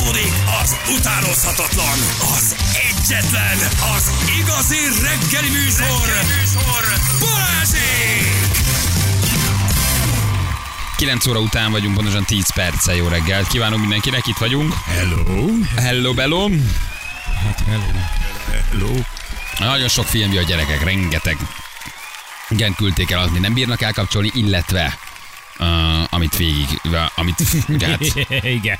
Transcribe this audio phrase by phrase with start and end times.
[0.00, 0.32] Fújtatódik
[0.62, 1.98] az utánozhatatlan,
[2.36, 3.58] az egyetlen,
[3.96, 6.84] az igazi reggeli műsor, reggeli műsor.
[7.20, 8.58] Balázsék!
[10.96, 13.46] 9 óra után vagyunk, pontosan 10 perccel jó reggelt.
[13.48, 14.74] Kívánunk mindenkinek, itt vagyunk.
[14.74, 15.46] Hello.
[15.76, 16.48] Hello, bello.
[17.44, 17.84] Hát hello.
[18.70, 19.00] Hello.
[19.58, 21.36] Nagyon sok film a gyerekek, rengeteg.
[22.48, 24.98] Igen, küldték el, még nem bírnak elkapcsolni, illetve
[25.58, 26.80] uh, amit végig,
[27.14, 27.42] amit,
[27.80, 28.00] hát,
[28.44, 28.78] Igen.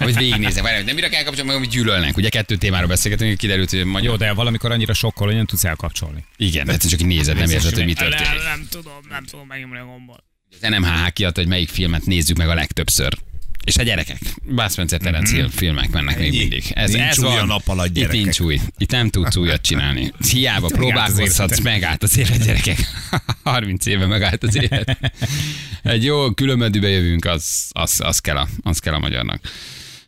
[0.00, 0.62] Amit végignézek.
[0.62, 2.16] Várj, nem bírnak elkapcsolni, meg amit gyűlölnek.
[2.16, 4.10] Ugye kettő témáról beszélgetünk, kiderült, hogy magyar...
[4.10, 6.24] Jó, de valamikor annyira sokkol, hogy nem tudsz elkapcsolni.
[6.36, 8.26] Igen, de csak nézed, nem érzed, hogy mi történik.
[8.26, 10.24] Nem, nem tudom, nem tudom megnyomni a gombot.
[10.60, 13.18] Az NMHH kiadta, hogy melyik filmet nézzük meg a legtöbbször.
[13.64, 14.18] És a gyerekek.
[14.42, 16.64] Bász Spencer Terence Hill filmek mennek még mindig.
[16.74, 17.38] Ez, Nincs ez új van.
[17.38, 18.22] a nap alatt, Itt gyerekek.
[18.22, 18.60] nincs új.
[18.78, 20.12] Itt nem tudsz újat csinálni.
[20.30, 22.78] Hiába az próbálkozhatsz, megállt az élet, gyerekek.
[23.42, 24.98] 30 éve megállt az élet.
[25.82, 29.40] Egy jó különbözőbe jövünk, az, az, az, kell a, az kell a magyarnak.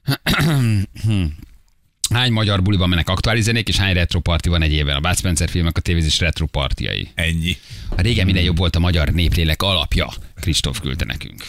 [2.10, 4.96] Hány magyar buliban mennek aktuális zenék, és hány retroparti van egy évben?
[4.96, 7.08] A Bud Spencer filmek a tévézés retropartiai.
[7.14, 7.56] Ennyi.
[7.88, 10.08] A régen minden jobb volt a magyar néplélek alapja.
[10.40, 11.44] Kristóf küldte nekünk.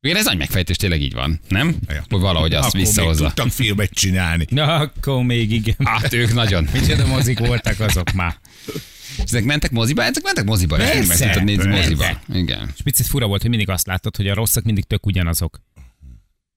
[0.00, 1.76] Igen, ez nagy megfejtés, tényleg így van, nem?
[1.88, 2.04] Ja.
[2.08, 3.24] Hogy valahogy azt Akkor még visszahozza.
[3.26, 4.46] tudtak filmet csinálni.
[4.48, 5.76] Na, akkor még igen.
[5.84, 6.68] Hát ők nagyon.
[6.72, 8.36] Micsoda mozik voltak azok már.
[9.16, 10.02] És ezek mentek moziba?
[10.02, 10.76] Ezek mentek moziba.
[10.76, 12.20] Persze, Meg tudtad nézni moziba.
[12.32, 12.70] Igen.
[12.76, 15.60] És picit fura volt, hogy mindig azt láttad, hogy a rosszak mindig tök ugyanazok.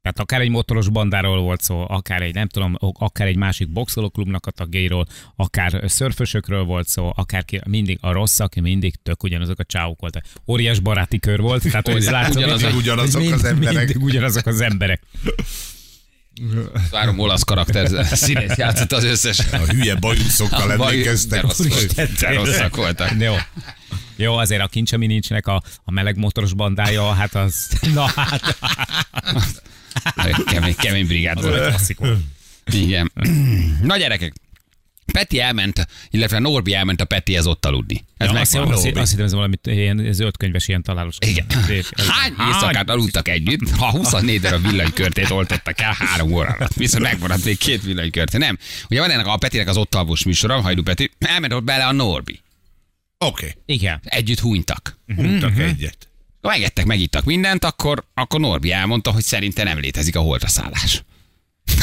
[0.04, 4.46] Tehát akár egy motoros bandáról volt szó, akár egy, nem tudom, akár egy másik boxolóklubnak
[4.46, 9.64] a tagjairól, akár szörfösökről volt szó, akár ki, mindig a rosszak mindig tök ugyanazok a
[9.64, 10.24] csávok voltak.
[10.48, 13.76] Óriás baráti kör volt, tehát hogy ez látszott, Ugyanazok- hogy- ugyanazok hogy az emberek.
[13.78, 15.02] Mindig ugyanazok az emberek.
[16.92, 19.40] Három olasz karakter színész játszott az összes.
[19.52, 21.42] A hülye bajuszokkal Baj- de emlékeztek.
[21.42, 21.60] rossz.
[22.20, 23.12] De rosszak voltak.
[23.20, 23.34] Jó.
[24.16, 27.68] Jó, azért a kincs, ami nincsnek a, a meleg motoros bandája, hát az...
[27.94, 28.56] Na hát,
[30.46, 31.82] Kemény, kemény brigád volt.
[32.66, 33.12] Igen.
[33.82, 34.34] Na gyerekek,
[35.14, 38.06] Peti elment, illetve Norbi elment a Petihez ott aludni.
[38.18, 41.18] Ez Ja, azt, azt, azt hittem, ez valami ilyen zöldkönyves, ilyen találós.
[41.20, 41.46] Igen.
[42.08, 46.74] Hány éjszakát aludtak együtt, ha 24 darab villanykörtét oltottak el három óra alatt.
[46.74, 48.38] Viszont megmaradt még két villanykörte.
[48.38, 48.58] Nem.
[48.90, 51.92] Ugye van ennek a Petinek az ott alvós műsora, Hajdu Peti, elment ott bele a
[51.92, 52.40] Norbi.
[53.18, 53.56] Oké.
[53.66, 54.00] Igen.
[54.04, 54.98] Együtt hunytak.
[55.16, 56.10] Húgtak egyet.
[56.48, 61.04] Megettek, megittak mindent, akkor, akkor Norbi elmondta, hogy szerinte nem létezik a holdra szállás.
[61.66, 61.76] Én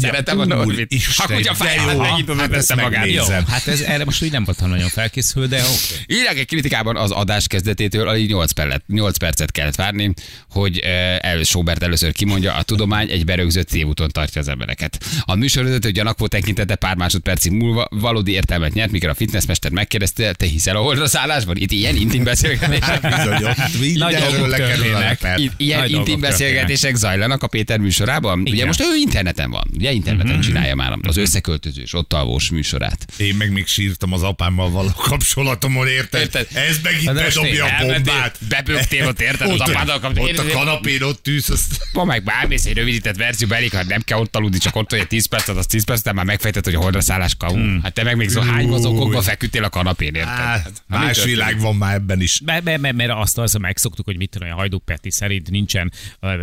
[0.00, 0.44] szeretem a.
[0.88, 3.10] Isten, Akkor, hogyha de fájlát megítom, Hát hát ezt magát.
[3.10, 3.24] Jó.
[3.48, 6.14] Hát ez, erre most úgy nem voltam nagyon felkészülve, de oké.
[6.18, 10.12] Írják egy kritikában az adás kezdetétől, alig 8, percet, 8 percet kellett várni,
[10.50, 15.04] hogy eh, el, Sobert először kimondja, a tudomány egy berögzött tévúton tartja az embereket.
[15.20, 20.46] A műsorvezető gyanakvó tekintete pár másodpercig múlva valódi értelmet nyert, mikor a fitnessmester megkérdezte, te
[20.46, 21.56] hiszel a holdra szállásban?
[21.56, 23.04] Itt ilyen intim beszélgetések.
[23.04, 25.20] Ott mindenről dolgok lekerül a történnek.
[25.20, 25.38] lepel.
[25.38, 28.40] Itt ilyen intim beszélgetések zajlanak a Péter műsorában.
[28.40, 33.06] Ugye most ő interneten van, ugye interneten csinálja már az összeköltözős, ott alvós műsorát.
[33.16, 36.20] Én meg még sírtam az apámmal való kapcsolatomon, érted?
[36.20, 36.46] Érted?
[36.54, 38.38] Ez meg itt Hát bedobja a bombát.
[38.48, 39.48] bebögtél ott, érted?
[39.50, 40.46] Az Ott- apáddal kapcsolatban.
[40.46, 44.00] Ott a kanapén ott tűz, azt Ma meg bármész egy rövidített verzióba elég, ha nem
[44.00, 46.74] kell ott aludni, csak ott vagy egy 10 percet, az 10 perc, már megfejtett, hogy
[46.74, 47.80] a holdra szállás kamu.
[47.82, 50.30] Hát te meg még szó, hány mozogokba feküdtél a kanapén, érted?
[50.34, 52.40] Hát, más világ van már ebben is.
[52.44, 55.92] Mert, azt, azt megszoktuk, hogy mit tudom, a Hajdú Peti szerint nincsen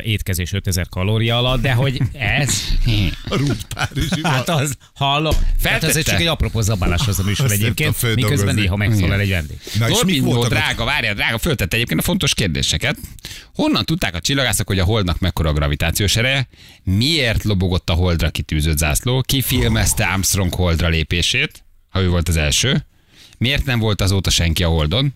[0.03, 2.63] étkezés 5000 kalória alatt, de hogy ez,
[3.29, 5.35] Ruth Párizsi hát az, hallom.
[5.61, 9.29] Tehát ez csak egy apropó zabálás az a műsor Azt egyébként, miközben néha megszólal egy
[9.29, 9.57] vendég.
[9.79, 12.97] Na a drága, várjál, drága, föltette egyébként a fontos kérdéseket.
[13.55, 16.47] Honnan tudták a csillagászok, hogy a holdnak mekkora a gravitációs ereje?
[16.83, 19.21] Miért lobogott a holdra kitűzött zászló?
[19.21, 22.85] Ki filmezte Armstrong holdra lépését, ha ő volt az első?
[23.37, 25.13] Miért nem volt azóta senki a holdon?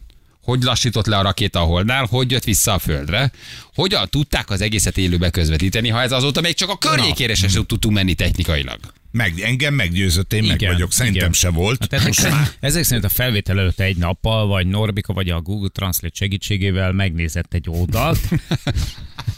[0.48, 2.06] Hogy lassított le a rakéta a holdnál?
[2.10, 3.32] Hogy jött vissza a földre?
[3.74, 7.96] Hogyan tudták az egészet élőbe közvetíteni, ha ez azóta még csak a környékére se tudtunk
[7.96, 8.80] menni technikailag?
[9.12, 10.92] Meg, engem meggyőzött, én meg Igen, vagyok.
[10.92, 11.34] Szerintem igen.
[11.34, 11.80] se volt.
[11.80, 15.70] Hát ezek, szerint, ezek szerint a felvétel előtt egy nappal, vagy Norbika, vagy a Google
[15.70, 18.20] Translate segítségével megnézett egy oldalt,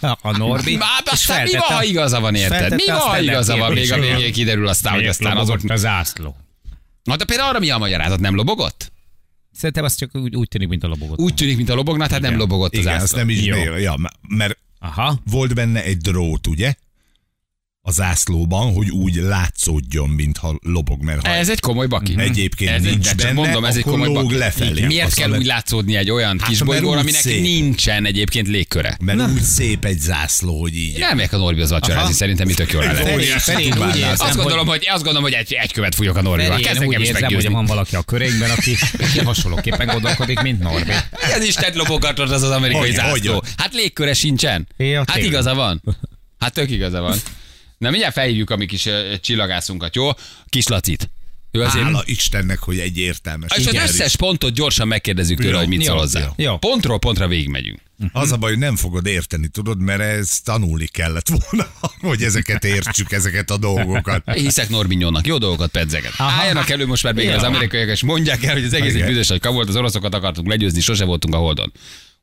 [0.21, 0.75] a Norbi.
[0.75, 2.73] Már és aztán mi van, ha igaza van, érted?
[2.73, 3.73] Mi a van, ha igaza van?
[3.73, 5.59] Még a végén kiderül aztán, hogy aztán azok...
[5.67, 6.35] a zászló.
[7.03, 8.19] Na de például arra mi a magyarázat?
[8.19, 8.91] Nem lobogott?
[9.59, 11.19] Szerintem az csak úgy, úgy tűnik, mint a lobogott.
[11.19, 13.17] Úgy tűnik, mint a lobogna, tehát nem lobogott az Igen, azt zászló.
[13.17, 13.55] nem is Jó.
[13.77, 13.95] ja,
[14.27, 15.19] mert Aha.
[15.31, 16.73] volt benne egy drót, ugye?
[17.81, 22.15] A zászlóban, hogy úgy látszódjon, mintha lobog, mert ha Ez egy komoly baki.
[22.17, 24.37] Egyébként ez egy, nincs csak benne, mondom, ez egy komoly lóg baki.
[24.37, 24.85] lefelé.
[24.85, 27.41] Miért Az kell le- úgy látszódni egy olyan Hát, kis mert bolygóra, úgy aminek szép.
[27.41, 28.97] nincsen egyébként légköre?
[29.01, 30.97] mert úgy szép egy zászló, hogy így.
[30.97, 32.11] Én elmegyek a Norbihoz vacsorázni, Aha.
[32.13, 33.19] szerintem mi tök jól érzem,
[34.17, 36.59] Azt gondolom, hogy- azt gondolom, hogy egy, egy követ fújok a Norbival.
[36.59, 38.75] Kezd én úgy is érzem, hogy van valaki a körénkben, aki,
[39.07, 40.91] aki hasonlóképpen gondolkodik, mint Norbi.
[41.33, 43.33] Ez is tett lobogatott az az amerikai zászló.
[43.33, 43.49] hogy?
[43.57, 44.67] Hát légköre sincsen.
[45.05, 45.81] Hát igaza van.
[46.39, 47.17] Hát tök igaza van.
[47.79, 50.09] Na mindjárt felhívjuk a mi kis ö, csillagászunkat, jó?
[50.49, 51.09] Kis Lacit.
[51.51, 51.83] Ő azért...
[51.83, 53.51] Hála Istennek, hogy egy értelmes.
[53.57, 56.31] És az összes pontot gyorsan megkérdezzük tőle, Jó, hogy mit szól hozzá.
[56.35, 56.57] jó.
[56.57, 57.79] Pontról pontra végigmegyünk.
[58.11, 61.71] Az a baj, hogy nem fogod érteni, tudod, mert ez tanulni kellett volna,
[62.09, 64.31] hogy ezeket értsük, ezeket a dolgokat.
[64.33, 66.13] Hiszek Norbinyónak, jó dolgokat pedzeget.
[66.17, 69.27] Álljanak elő most már végre az amerikaiak, és mondják el, hogy az egész egy büdös,
[69.27, 71.71] hogy volt, az oroszokat akartunk legyőzni, sose voltunk a Holdon.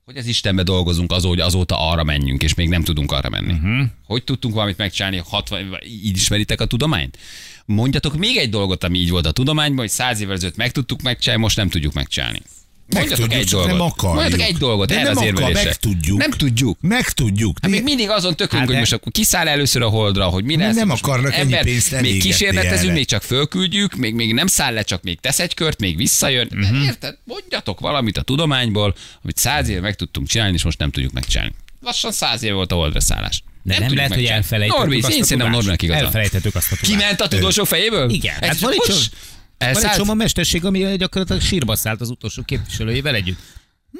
[0.06, 3.52] Hogy az Istenbe dolgozunk az, hogy azóta arra menjünk, és még nem tudunk arra menni.
[3.52, 3.86] Uh-huh.
[4.04, 7.18] Hogy tudtunk valamit megcsinálni, 60, vagy így ismeritek a tudományt?
[7.64, 11.02] Mondjatok még egy dolgot, ami így volt a tudományban, hogy száz évvel ezelőtt meg tudtuk
[11.02, 12.42] megcsinálni, most nem tudjuk megcsinálni.
[12.86, 13.68] Mondjatok egy dolgot.
[14.02, 14.12] nem.
[14.12, 16.18] Mondjatok egy dolgot, De nem akar, meg tudjuk.
[16.18, 16.78] Nem tudjuk.
[16.80, 17.58] Meg tudjuk.
[17.62, 20.56] Hát még mindig azon tökünk, Hát hogy most akkor kiszáll először a holdra, hogy mi
[20.56, 20.74] lesz.
[20.76, 25.02] nem akarnak ennyi pénzt Még kísérletezünk, még csak fölküldjük, még, még nem száll le, csak
[25.02, 26.48] még tesz egy kört, még visszajön.
[26.54, 26.84] Uh-huh.
[26.84, 27.16] Érted?
[27.24, 31.54] Mondjatok valamit a tudományból, amit száz éve meg tudtunk csinálni, és most nem tudjuk megcsinálni.
[31.80, 33.42] Lassan száz éve volt a holdra szállás.
[33.62, 35.50] De nem, tudjuk lehet, hogy elfelejtettük Norbi, azt én szerintem.
[35.50, 36.04] Norbinak igaza.
[36.04, 36.98] Elfelejtettük azt a tudást.
[36.98, 38.10] Kiment a tudósok fejéből?
[38.10, 39.10] Igen, hát van egy
[39.58, 43.38] Ez Van egy csomó mesterség, ami gyakorlatilag sírba szállt az utolsó képviselőjével együtt.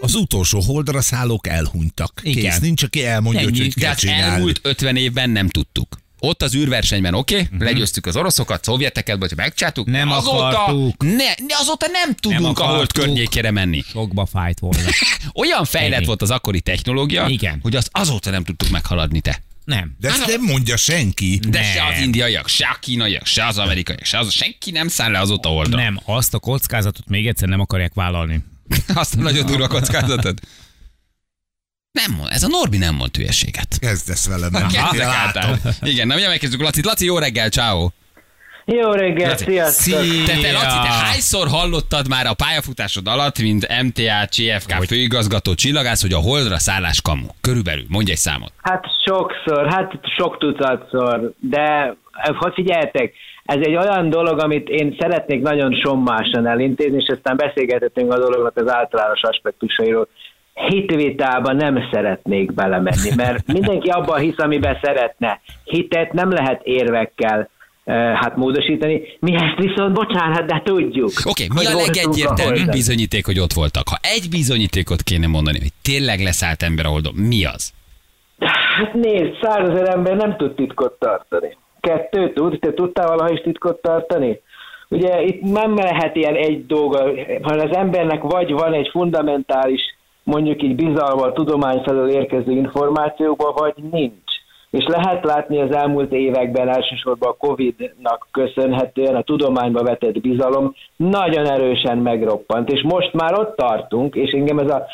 [0.01, 2.21] Az utolsó holdra szállók elhunytak.
[2.23, 2.61] Kész, Igen.
[2.61, 3.51] nincs, aki elmondja, Ennyi.
[3.51, 4.23] hogy hogy De kell hát csinálni.
[4.23, 5.97] elmúlt 50 évben nem tudtuk.
[6.19, 7.63] Ott az űrversenyben, oké, okay, uh-huh.
[7.63, 9.87] legyőztük az oroszokat, szovjeteket, vagy megcsináltuk.
[9.87, 11.03] Nem azóta, akartuk.
[11.03, 13.83] Ne, azóta nem tudunk a hold környékére menni.
[13.89, 14.79] Sokba fájt volna.
[15.43, 16.07] Olyan fejlett Ennyi.
[16.07, 17.59] volt az akkori technológia, Igen.
[17.63, 19.43] hogy azt azóta nem tudtuk meghaladni te.
[19.67, 19.97] Nem.
[19.99, 21.41] De ezt nem mondja senki.
[21.49, 21.71] De Nem.
[21.73, 25.19] se az indiaiak, se a kínaiak, se az amerikaiak, se az, senki nem száll le
[25.19, 25.77] azóta holdra.
[25.77, 28.45] Nem, azt a kockázatot még egyszer nem akarják vállalni.
[28.95, 30.41] Azt a nagyon durva kockázatot.
[31.93, 33.77] Nem, mond- ez a Norbi nem mond hülyeséget.
[33.79, 34.51] Kezdesz velem.
[34.53, 35.59] nem Kezdek által.
[35.83, 36.83] Igen, na mindjárt megkezdjük Laci.
[36.83, 37.91] Laci, jó reggel, ciao.
[38.69, 40.01] Jó reggel, Laci, sziasztok!
[40.27, 41.07] Te, te, Laci, te Szia!
[41.11, 47.03] hányszor hallottad már a pályafutásod alatt, mint MTA, CFK főigazgató csillagász, hogy a holdra szállás
[47.03, 47.27] kamu?
[47.41, 48.53] Körülbelül, mondj egy számot.
[48.63, 51.97] Hát sokszor, hát sok tucatszor, de
[52.39, 53.13] hogy figyeljetek,
[53.45, 58.57] ez egy olyan dolog, amit én szeretnék nagyon sommásan elintézni, és aztán beszélgethetünk a dolognak
[58.57, 60.09] az általános aspektusairól.
[60.55, 65.41] Hitvitában nem szeretnék belemenni, mert mindenki abban hisz, amiben szeretne.
[65.65, 67.49] Hitet nem lehet érvekkel
[67.95, 69.03] hát módosítani.
[69.21, 71.11] Mi ezt viszont, bocsánat, de tudjuk.
[71.25, 72.75] Oké, okay, mi a legegyértelműbb Holdon.
[72.75, 73.89] bizonyíték, hogy ott voltak?
[73.89, 77.73] Ha egy bizonyítékot kéne mondani, hogy tényleg leszállt ember a holdon, mi az?
[78.77, 81.57] Hát nézd, százezer ember nem tud titkot tartani.
[81.81, 84.41] Kettő tud, te tudtál valaha is titkot tartani?
[84.89, 86.99] Ugye itt nem lehet ilyen egy dolga,
[87.43, 89.81] hanem az embernek vagy van egy fundamentális,
[90.23, 94.26] mondjuk így bizalma a tudomány felől érkező információkba, vagy nincs.
[94.77, 101.51] És lehet látni az elmúlt években elsősorban a Covid-nak köszönhetően a tudományba vetett bizalom nagyon
[101.51, 104.87] erősen megroppant, és most már ott tartunk, és engem ez a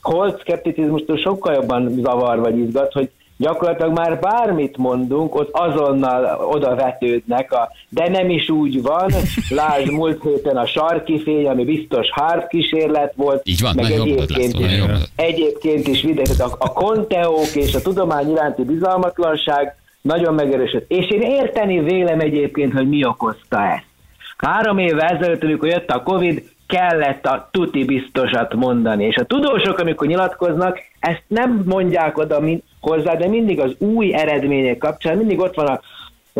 [0.00, 3.10] holdszkepticizmustól sokkal jobban zavar vagy izgat, hogy
[3.40, 9.12] gyakorlatilag már bármit mondunk, ott azonnal oda vetődnek, a, de nem is úgy van,
[9.48, 14.06] lásd múlt héten a sarki fény, ami biztos harp kísérlet volt, Így van, meg nagyon
[14.06, 15.08] egyébként, László, nagyon is, mondod.
[15.16, 20.90] egyébként is videó, tehát a, a konteók és a tudomány iránti bizalmatlanság nagyon megerősödött.
[20.90, 23.84] És én érteni vélem egyébként, hogy mi okozta ezt.
[24.36, 29.04] Három évvel ezelőtt, amikor jött a Covid, kellett a tuti biztosat mondani.
[29.04, 34.14] És a tudósok, amikor nyilatkoznak, ezt nem mondják oda min- hozzá, de mindig az új
[34.14, 35.80] eredmények kapcsán, mindig ott van a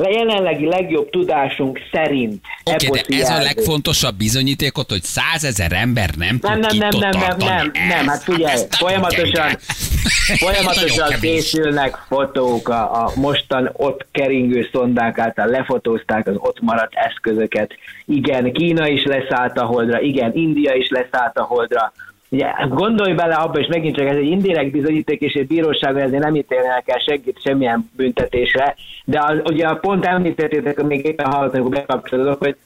[0.08, 2.40] jelenlegi legjobb tudásunk szerint.
[2.64, 3.44] Oké, okay, de ez a jelző.
[3.44, 8.22] legfontosabb bizonyítékot, hogy százezer ember nem tud Nem, nem, nem, nem, nem, nem, nem, hát
[8.22, 9.56] figyelj, nagyon folyamatosan,
[10.44, 17.74] folyamatosan készülnek fotók, a, a mostan ott keringő szondák által lefotózták az ott maradt eszközöket.
[18.04, 21.92] Igen, Kína is leszállt a holdra, igen, India is leszállt a holdra.
[22.32, 26.22] Ugye, gondolj bele abba, és megint csak ez egy indirekt bizonyíték, és egy bíróságon ezért
[26.22, 31.60] nem ítélnek el senkit semmilyen büntetésre, de az, ugye pont említettétek, hogy még éppen hallottam,
[31.60, 32.56] amikor bekapcsolódok, hogy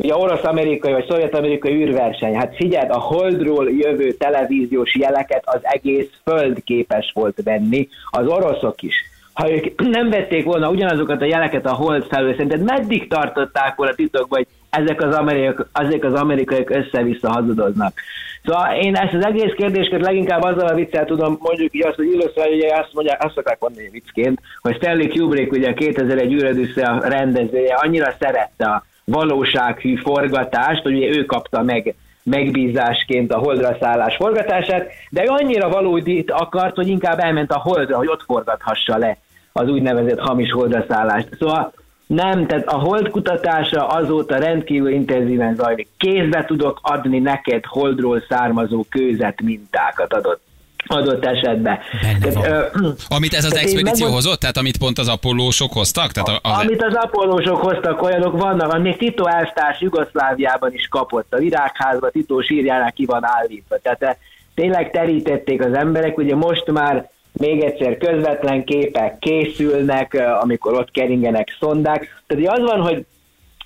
[0.00, 2.34] Ugye orosz-amerikai vagy szovjet-amerikai űrverseny.
[2.34, 8.82] Hát figyeld, a Holdról jövő televíziós jeleket az egész föld képes volt venni, az oroszok
[8.82, 8.94] is.
[9.32, 13.94] Ha ők nem vették volna ugyanazokat a jeleket a Hold felől, szerinted meddig tartották volna
[13.94, 17.92] titokban, hogy ezek az, amerikaiak, ezek az amerikaiak össze-vissza hazudoznak.
[18.44, 22.06] Szóval én ezt az egész kérdéskört leginkább azzal a viccel tudom, mondjuk így azt, hogy
[22.06, 26.82] illusztrálja, ugye azt mondják, azt szokták mondani viccként, hogy Stanley Kubrick, ugye a 2001 űrödüssze
[26.82, 33.76] a rendezője, annyira szerette a valósághű forgatást, hogy ugye ő kapta meg megbízásként a holdra
[33.80, 38.96] szállás forgatását, de ő annyira valódit akart, hogy inkább elment a holdra, hogy ott forgathassa
[38.96, 39.16] le
[39.52, 41.28] az úgynevezett hamis holdra szállást.
[41.38, 41.72] Szóval
[42.08, 45.88] nem, tehát a hold kutatása azóta rendkívül intenzíven zajlik.
[45.98, 50.40] Kézbe tudok adni neked holdról származó kőzet mintákat adott
[50.86, 51.78] adott esetben.
[52.34, 52.44] Van.
[52.44, 52.64] ö,
[53.08, 56.12] Amit ez az Tehát expedíció megmond- hozott, tehát amit pont az apollósok hoztak?
[56.12, 61.26] Tehát az, Amit az apollósok hoztak, olyanok vannak, még Tito elvtárs Jugoszláviában is kapott.
[61.34, 63.76] A virágházba Tito sírjának ki van állítva.
[63.82, 64.14] Tehát eh,
[64.54, 71.56] tényleg terítették az emberek, ugye most már még egyszer közvetlen képek készülnek, amikor ott keringenek
[71.60, 72.22] szondák.
[72.26, 73.06] Tehát az van, hogy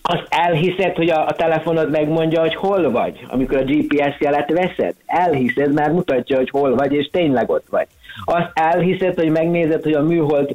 [0.02, 4.94] azt elhiszed, hogy a, a telefonod megmondja, hogy hol vagy, amikor a GPS jelet veszed.
[5.06, 7.86] Elhiszed, mert mutatja, hogy hol vagy, és tényleg ott vagy.
[8.24, 10.54] Azt elhiszed, hogy megnézed, hogy a műhold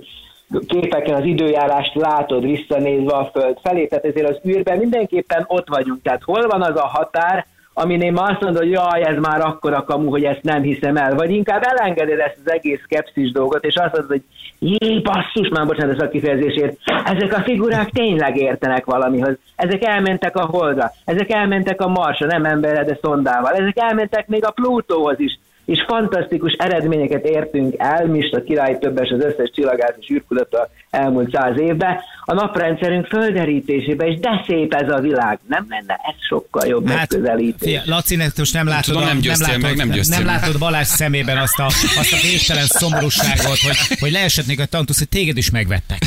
[0.68, 6.02] képeken az időjárást látod visszanézve a föld felé, tehát ezért az űrben mindenképpen ott vagyunk.
[6.02, 7.46] Tehát hol van az a határ,
[7.80, 11.16] aminél már azt mondod, hogy jaj, ez már akkora kamu, hogy ezt nem hiszem el,
[11.16, 14.24] vagy inkább elengeded ezt az egész skepszis dolgot, és azt mondod, hogy
[14.60, 19.38] jé, basszus, már bocsánat a kifejezésért, ezek a figurák tényleg értenek valamihoz.
[19.56, 24.46] Ezek elmentek a Holdra, ezek elmentek a Marsra, nem emberre, de szondával, ezek elmentek még
[24.46, 30.10] a Plutóhoz is, és fantasztikus eredményeket értünk el, Mista király többes az összes csillagász és
[30.10, 35.40] űrkudata elmúlt száz évben, a naprendszerünk földerítésébe, és de szép ez a világ.
[35.48, 37.70] Nem lenne ez sokkal jobb Hát, megközelítés.
[37.70, 40.26] fia, Laci, most nem látod, Tudom, a- nem győztél látod, meg, nem nem meg.
[40.26, 45.10] látod Balázs szemében azt a, azt a végtelen szomorúságot, hogy, hogy leesetnék a tantusz, hogy
[45.10, 45.98] téged is megvettek.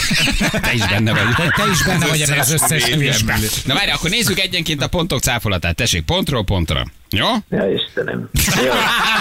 [0.60, 1.34] te is benne vagy.
[1.36, 3.38] Te, te is benne vagy ebben az összeesküvésben.
[3.66, 5.76] Na várj, akkor nézzük egyenként a pontok cáfolatát.
[5.76, 6.82] Tessék, pontról pontra.
[7.10, 7.26] Jó?
[7.50, 8.30] Ja, Istenem.
[8.66, 8.72] Jó.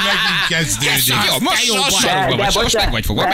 [0.09, 1.07] Megint kezdődik.
[1.27, 2.11] Jó, most jó most baj.
[2.11, 3.27] sarokba vagy, most meg vagy fogva.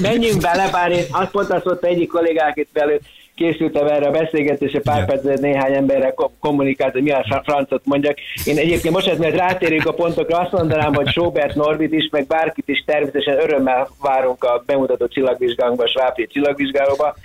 [0.00, 3.02] menjünk bele, bár én azt pont azt mondta egyik kollégák itt belőtt,
[3.34, 7.82] készültem erre a beszélgetésre, pár percet néhány emberrel kom- kommunikált, hogy mi a fra- francot
[7.84, 8.18] mondjak.
[8.44, 12.68] Én egyébként most, mert rátérünk a pontokra, azt mondanám, hogy Sobert Norbit is, meg bárkit
[12.68, 17.16] is természetesen örömmel várunk a bemutató csillagvizsgánkba, a Svábri csillagvizsgálóba,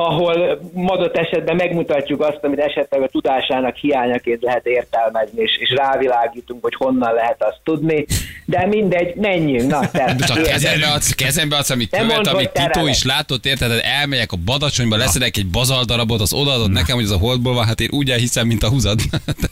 [0.00, 6.62] ahol adott esetben megmutatjuk azt, amit esetleg a tudásának hiányaként lehet értelmezni, és, és rávilágítunk,
[6.62, 8.06] hogy honnan lehet azt tudni,
[8.44, 12.68] de mindegy, menjünk, na, tehát Csak kezembe adsz, kezembe adsz, amit követ, mondd, amit Tito
[12.68, 12.94] terelek.
[12.94, 13.68] is látott, érted?
[13.68, 17.66] Tehát elmegyek a badacsonyba, leszedek egy bazaldarabot, az odaadod nekem, hogy az a holdból van,
[17.66, 19.00] hát én úgy elhiszem, mint a húzad.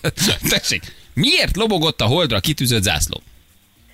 [0.51, 0.83] Tessék,
[1.15, 3.21] miért lobogott a holdra kitűzött zászló?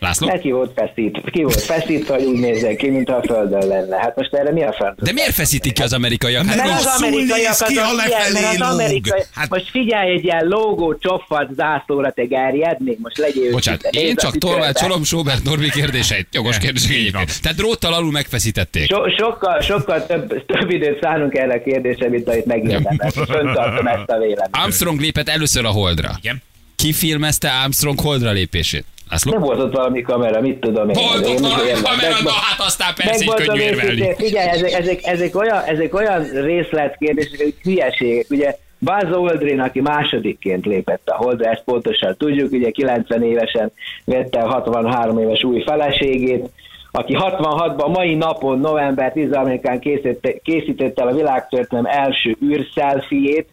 [0.04, 0.26] László?
[0.26, 3.96] Neki volt feszít, ki volt feszítve, hogy úgy nézzen ki, mintha a földön lenne.
[3.96, 5.02] Hát most erre mi a franc?
[5.02, 6.46] De miért feszítik ki az amerikaiak?
[6.46, 10.25] Hát Mert az amerikaiak azok ki, ha ilyen, mert az amerikai, Hát- most figyelj egy
[10.25, 15.70] ilyen logó csopfat zászlóra te gerjednék, most legyél Bocsánat, én a csak tolmácsolom Sobert Norbi
[15.70, 16.26] kérdéseit.
[16.32, 17.42] Jogos kérdések egyébként.
[17.42, 18.87] Tehát dróttal alul megfeszítették.
[18.90, 23.11] So, sokkal, sokkal több, több időt szánunk erre a kérdésre, mint amit megérdemel.
[23.11, 24.49] Föntartom ezt a véleményt.
[24.50, 26.11] Armstrong lépett először a holdra.
[26.23, 26.42] Igen.
[26.76, 28.84] Ki filmezte Armstrong holdra lépését?
[29.11, 29.32] László?
[29.32, 30.94] Nem volt ott valami kamera, mit tudom én.
[30.94, 34.14] Volt ott valami kamera, na hát aztán persze így könnyű érvelni.
[34.16, 38.26] figyelj, ezek, ezek, ezek, olyan, ezek olyan részletkérdések, hogy hülyeségek.
[38.30, 43.73] Ugye Buzz Aldrin, aki másodikként lépett a holdra, ezt pontosan tudjuk, ugye 90 évesen
[44.04, 46.50] vette a 63 éves új feleségét,
[46.90, 53.49] aki 66-ban, mai napon, november 13-án készítette, készítette el a világtörténelem első űrszelfiét,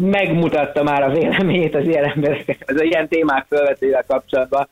[0.00, 4.68] megmutatta már a véleményét az ilyen emberek, az ilyen témák felvetével kapcsolatban.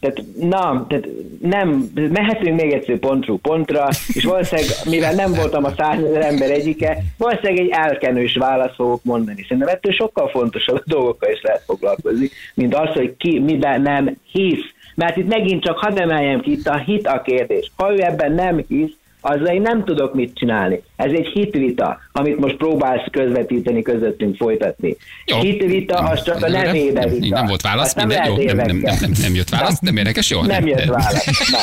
[0.00, 1.08] Tehát, na, tehát
[1.40, 6.98] nem, mehetünk még egyszer pontról pontra, és valószínűleg, mivel nem voltam a százezer ember egyike,
[7.18, 9.42] valószínűleg egy elkenős választ fogok mondani.
[9.42, 14.64] Szerintem ettől sokkal fontosabb dolgokkal is lehet foglalkozni, mint az, hogy ki miben nem hisz.
[14.94, 17.72] Mert itt megint csak hadd emeljem ki, itt a hit a kérdés.
[17.76, 20.82] Ha ő ebben nem hisz, azzal én nem tudok mit csinálni.
[20.96, 24.96] Ez egy hitvita, amit most próbálsz közvetíteni, közöttünk folytatni.
[25.26, 25.40] Jó.
[25.40, 27.34] Hitvita, az csak a nevébe nem, vita.
[27.34, 29.96] nem volt válasz, Azt nem mindegy, jó, nem, nem, nem, nem, nem jött válasz, nem
[29.96, 30.42] érdekes, jó?
[30.42, 31.50] Nem jött válasz.
[31.50, 31.58] Na.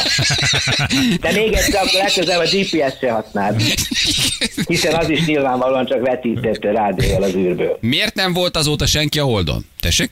[1.22, 3.62] De még egyszer, akkor legközelebb a GPS-t se használd.
[4.68, 7.78] Hiszen az is nyilvánvalóan csak vetítette rádióval az űrből.
[7.82, 9.66] Miért nem volt azóta senki a holdon?
[9.80, 10.12] Tessék?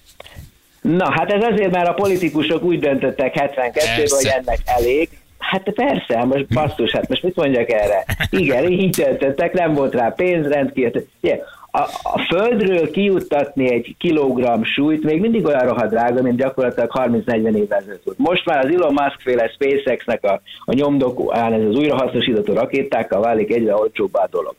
[0.82, 4.16] Na, hát ez azért, mert a politikusok úgy döntöttek 72-ben, Persze.
[4.16, 5.10] hogy ennek elég.
[5.50, 8.06] Hát persze, most basszus, hát most mit mondjak erre?
[8.30, 11.06] Igen, így döntöttek, nem volt rá pénz, rendkívül.
[11.72, 17.56] A, a földről kijuttatni egy kilogramm súlyt még mindig olyan rohadt drága, mint gyakorlatilag 30-40
[17.56, 18.18] évvel ezelőtt.
[18.18, 23.54] Most már az Elon Musk féle SpaceX-nek a, a nyomdokán ez az újrahasznosítható rakétákkal válik
[23.54, 24.56] egyre olcsóbbá a dolog.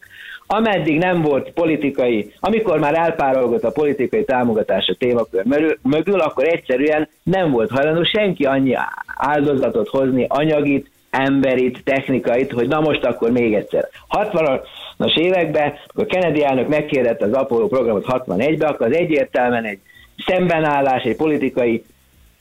[0.50, 5.44] Ameddig nem volt politikai, amikor már elpárolgott a politikai támogatás a témakör
[5.82, 8.76] mögül, akkor egyszerűen nem volt hajlandó senki annyi
[9.16, 13.88] áldozatot hozni, anyagit, emberit, technikait, hogy na most akkor még egyszer.
[14.10, 19.78] 60-as években, akkor Kennedy elnök megkérdette az Apollo programot 61-ben, akkor az egyértelműen egy
[20.26, 21.84] szembenállás, egy politikai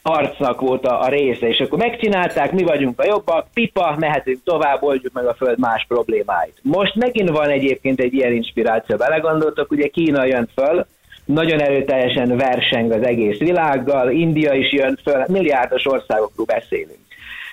[0.08, 4.84] harcnak volt a, a része, és akkor megcsinálták, mi vagyunk a jobbak, pipa, mehetünk tovább,
[4.84, 6.60] oldjuk meg a Föld más problémáit.
[6.62, 10.86] Most megint van egyébként egy ilyen inspiráció, belegondoltok, ugye Kína jön föl,
[11.26, 17.00] nagyon erőteljesen verseng az egész világgal, India is jön föl, milliárdos országokról beszélünk.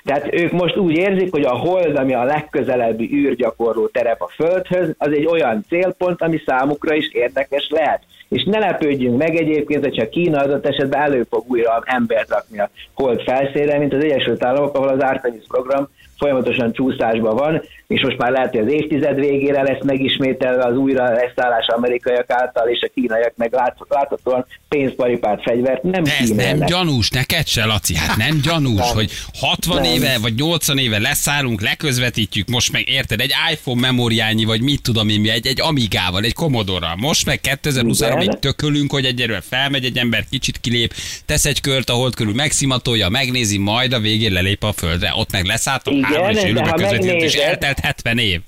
[0.04, 4.94] Tehát ők most úgy érzik, hogy a hold, ami a legközelebbi űrgyakorló terep a Földhöz,
[4.99, 8.02] az egy olyan célpont, ami számukra is érdekes lehet.
[8.34, 12.70] És ne lepődjünk meg egyébként, hogyha Kína adott esetben elő fog újra embert rakni a
[12.94, 15.88] hold felszére, mint az Egyesült Államok, ahol az Artemis program
[16.18, 21.12] folyamatosan csúszásban van, és most már lehet, hogy az évtized végére lesz megismételve az újra
[21.12, 26.59] leszállás amerikaiak által, és a kínaiak meg lát, láthatóan pénzparipát, fegyvert nem De ez nem
[26.66, 28.94] gyanús, neked se, Laci, hát nem gyanús, Nem.
[28.94, 29.92] hogy 60 Nem.
[29.92, 35.09] éve vagy 80 éve leszállunk, leközvetítjük, most meg érted, egy iPhone memóriányi, vagy mit tudom
[35.09, 36.97] én mi, egy, egy Amigával, egy Commodore-ral.
[36.97, 38.33] Most meg 2023 Igen.
[38.33, 40.94] ig tökölünk, hogy egyelőre felmegy egy ember, kicsit kilép,
[41.26, 45.12] tesz egy kört a hold körül, megszimatolja, megnézi, majd a végén lelép a földre.
[45.16, 48.40] Ott meg leszálltok, Igen, három és élőbe ha közvetített, és megnézed- eltelt 70 év.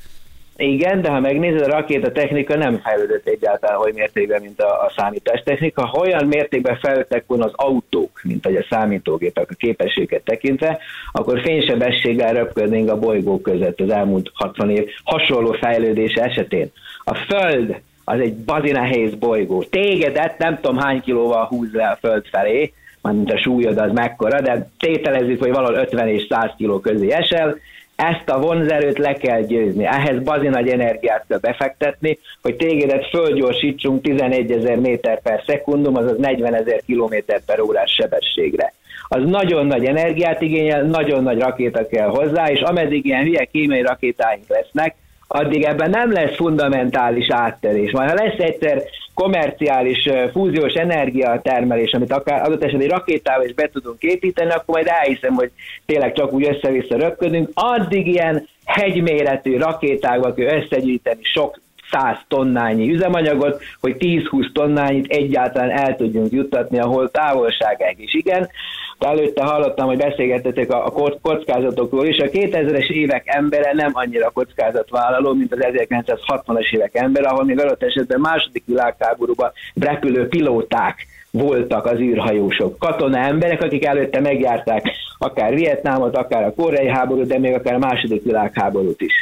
[0.57, 5.87] Igen, de ha megnézed, a rakétatechnika nem fejlődött egyáltalán oly mértékben, mint a, a számítástechnika.
[5.87, 10.79] Ha olyan mértékben fejlődtek volna az autók, mint hogy a számítógépek a képességet tekintve,
[11.13, 16.71] akkor fénysebességgel röpködnénk a bolygók között az elmúlt 60 év hasonló fejlődése esetén.
[17.05, 19.63] A Föld az egy bazi nehéz bolygó.
[19.63, 22.73] Tégedet nem tudom hány kilóval húz le a Föld felé,
[23.07, 27.57] mármint a súlyod az mekkora, de tételezzük, hogy valahol 50 és 100 kiló közé esel,
[27.97, 29.85] ezt a vonzerőt le kell győzni.
[29.85, 36.17] Ehhez bazi nagy energiát kell befektetni, hogy tégedet fölgyorsítsunk 11 ezer méter per szekundum, azaz
[36.19, 38.73] 40 ezer kilométer per órás sebességre.
[39.09, 43.83] Az nagyon nagy energiát igényel, nagyon nagy rakéta kell hozzá, és ameddig ilyen hülye kémiai
[43.83, 44.95] rakétáink lesznek,
[45.27, 47.91] addig ebben nem lesz fundamentális áttörés.
[47.91, 48.83] Majd ha lesz egyszer
[49.17, 54.87] komerciális fúziós energiatermelés, amit akár adott esetben egy rakétával is be tudunk építeni, akkor majd
[54.87, 55.51] elhiszem, hogy
[55.87, 57.51] tényleg csak úgy össze-vissza röpködünk.
[57.55, 65.97] Addig ilyen hegyméretű rakétákba kell összegyűjteni sok száz tonnányi üzemanyagot, hogy 10-20 tonnányit egyáltalán el
[65.97, 68.15] tudjunk juttatni, ahol távolságáig is.
[68.15, 68.49] Igen,
[68.99, 72.19] de előtte hallottam, hogy beszélgettetek a, a kock- kockázatokról is.
[72.19, 77.83] A 2000-es évek embere nem annyira kockázatvállaló, mint az 1960-as évek embere, ahol még adott
[77.83, 82.79] esetben második világháborúban repülő pilóták voltak az űrhajósok.
[82.79, 87.79] Katona emberek, akik előtte megjárták akár Vietnámot, akár a koreai háborút, de még akár a
[87.79, 89.13] második világháborút is.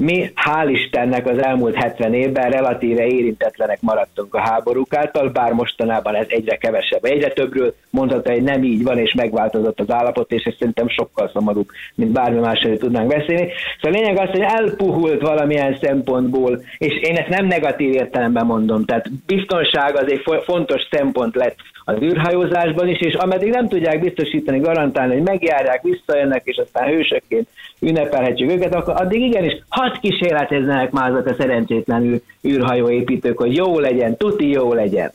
[0.00, 6.14] Mi, hál' Istennek az elmúlt 70 évben relatíve érintetlenek maradtunk a háborúk által, bár mostanában
[6.14, 7.04] ez egyre kevesebb.
[7.04, 11.30] Egyre többről mondható, hogy nem így van, és megváltozott az állapot, és ez szerintem sokkal
[11.32, 13.52] szomorúbb, mint bármi másról tudnánk beszélni.
[13.80, 18.84] Szóval a lényeg az, hogy elpuhult valamilyen szempontból, és én ezt nem negatív értelemben mondom,
[18.84, 21.56] tehát biztonság az egy fo- fontos szempont lett
[21.94, 27.48] az űrhajózásban is, és ameddig nem tudják biztosítani, garantálni, hogy megjárják, visszajönnek, és aztán hősökként
[27.80, 33.78] ünnepelhetjük őket, akkor addig igenis hadd kísérletezzenek már azok a szerencsétlen űr, űrhajóépítők, hogy jó
[33.78, 35.12] legyen, tuti jó legyen.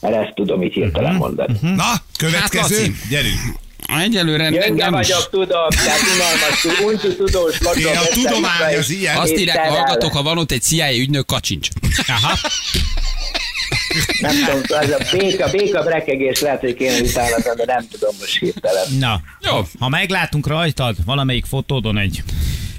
[0.00, 1.58] Mert ezt tudom így hirtelen mondani.
[1.60, 2.92] Na, következő, Laci.
[3.10, 3.64] gyerünk.
[4.04, 7.78] Egyelőre nem, Gyönge nem vagyok, tudom, tehát unalmas, uncsi tudós vagyok.
[7.78, 9.16] Igen, a tudomány az ilyen.
[9.16, 11.68] Azt írják, hallgatok, ha van ott egy CIA ügynök, kacsincs.
[12.06, 12.38] Aha.
[14.20, 18.38] Nem tudom, ez a béka, béka brekegés lehet, hogy kéne utána, de nem tudom most
[18.38, 18.84] hirtelen.
[18.98, 19.66] Na, Jó.
[19.78, 22.22] ha meglátunk rajtad valamelyik fotódon egy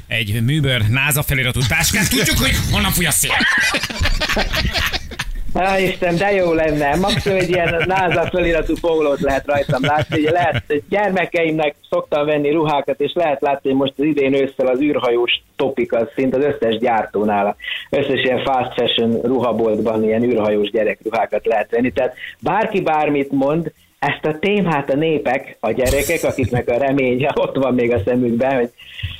[0.08, 3.32] egy műbőr náza feliratú táskát, tudjuk, hogy honnan fúj a szél.
[5.57, 6.95] Á, Isten, de jó lenne.
[6.95, 10.19] Maximum egy ilyen NASA feliratú pólót lehet rajtam látni.
[10.19, 14.81] Ugye lehet, gyermekeimnek szoktam venni ruhákat, és lehet látni, hogy most az idén ősszel az
[14.81, 17.55] űrhajós topik az szint az összes gyártónál.
[17.89, 21.91] Összes ilyen fast fashion ruhaboltban ilyen űrhajós gyerekruhákat lehet venni.
[21.91, 27.55] Tehát bárki bármit mond, ezt a témát a népek, a gyerekek, akiknek a reménye ott
[27.55, 28.69] van még a szemükben, hogy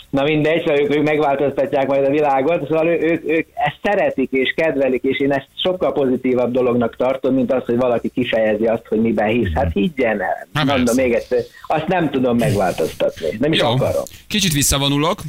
[0.10, 4.32] na mindegy, szóval ők, ők megváltoztatják majd a világot, szóval ő- ők, ők ezt szeretik
[4.32, 8.86] és kedvelik, és én ezt sokkal pozitívabb dolognak tartom, mint az, hogy valaki kifejezi azt,
[8.88, 9.54] hogy miben hisz.
[9.54, 10.48] Hát higgyen el.
[10.54, 13.28] Hát Mondom még egyszer, azt nem tudom megváltoztatni.
[13.40, 14.04] Nem is Jó, akarom.
[14.28, 15.20] kicsit visszavonulok,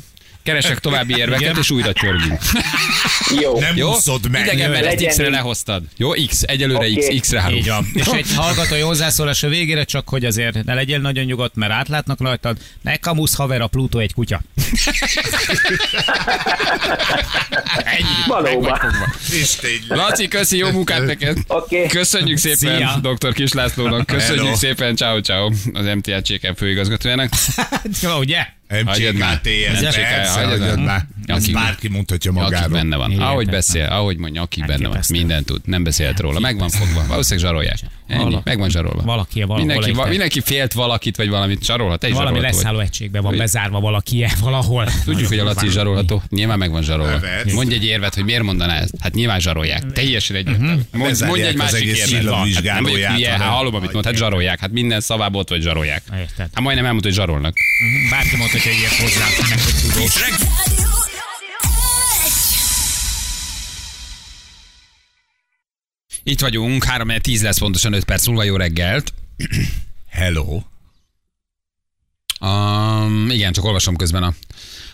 [0.48, 1.56] keresek további érveket, Igen.
[1.58, 2.40] és újra csörgünk.
[3.40, 3.58] Jó.
[3.60, 3.90] Nem Jó?
[3.90, 4.46] úszod meg.
[4.46, 5.82] Idegenben X-re lehoztad.
[5.96, 6.94] Jó, X, egyelőre Oké.
[6.94, 7.56] X, X-re hárul.
[7.56, 7.86] Így van.
[7.94, 12.20] És egy hallgatói hozzászólás a végére, csak hogy azért ne legyél nagyon nyugodt, mert átlátnak
[12.20, 12.56] rajtad.
[12.82, 14.40] Ne kamusz haver, a Plutó egy kutya.
[17.84, 18.26] Ennyi.
[18.26, 18.78] Valóban.
[19.88, 21.38] Laci, köszi, jó munkát neked.
[21.46, 21.86] Oké.
[21.86, 23.00] Köszönjük szépen Szia.
[23.02, 23.32] dr.
[23.32, 24.56] Kislászlónak, köszönjük Hello.
[24.56, 27.32] szépen, ciao ciao az MTA CKM főigazgatójának.
[28.02, 28.57] Jó, ugye?
[28.68, 31.06] MCKTS, MCK, persze, hagyjad már.
[31.26, 32.68] Ezt Aki- bárki mondhatja Aki magáról.
[32.68, 33.20] benne van.
[33.20, 35.00] Ahogy beszél, ahogy mondja, aki benne van.
[35.08, 35.60] Mindent tud.
[35.64, 36.38] Nem beszélt róla.
[36.40, 37.04] Meg van fogva.
[37.06, 37.78] Valószínűleg zsarolják.
[38.08, 39.02] Ennyi, Vala- meg van zsarolva.
[39.02, 42.00] valaki valahol mindenki, egy- va, mindenki félt valakit, vagy valamit zsarolhat.
[42.00, 42.64] Te is Valami zsarolható vagy.
[42.64, 44.88] leszálló egységben van bezárva valaki valahol.
[45.04, 46.22] Tudjuk, hogy a Laci zsarolható.
[46.28, 47.18] Nyilván meg van zsarolva.
[47.22, 47.52] Lehet.
[47.52, 48.94] Mondj egy érvet, hogy miért mondaná ezt.
[49.00, 49.92] Hát nyilván zsarolják.
[49.92, 50.80] Teljesen egyértelmű.
[50.92, 52.54] Mondj, mondj egy másik érvet.
[52.54, 54.60] Hát nem vagyok hülye, hát hallom, amit mond, hát zsarolják.
[54.60, 56.02] Hát minden szavából ott vagy zsarolják.
[56.18, 56.36] Érted.
[56.54, 57.54] Hát majdnem elmondta, hogy zsarolnak.
[58.10, 60.14] Bárki mondta, hogy ilyet hozzá, meg hogy tudós.
[66.28, 69.12] Itt Itt vagyunk, 3 10 lesz pontosan 5 perc múlva, jó reggelt.
[70.10, 70.62] Hello.
[72.40, 74.34] Um, igen, csak olvasom közben a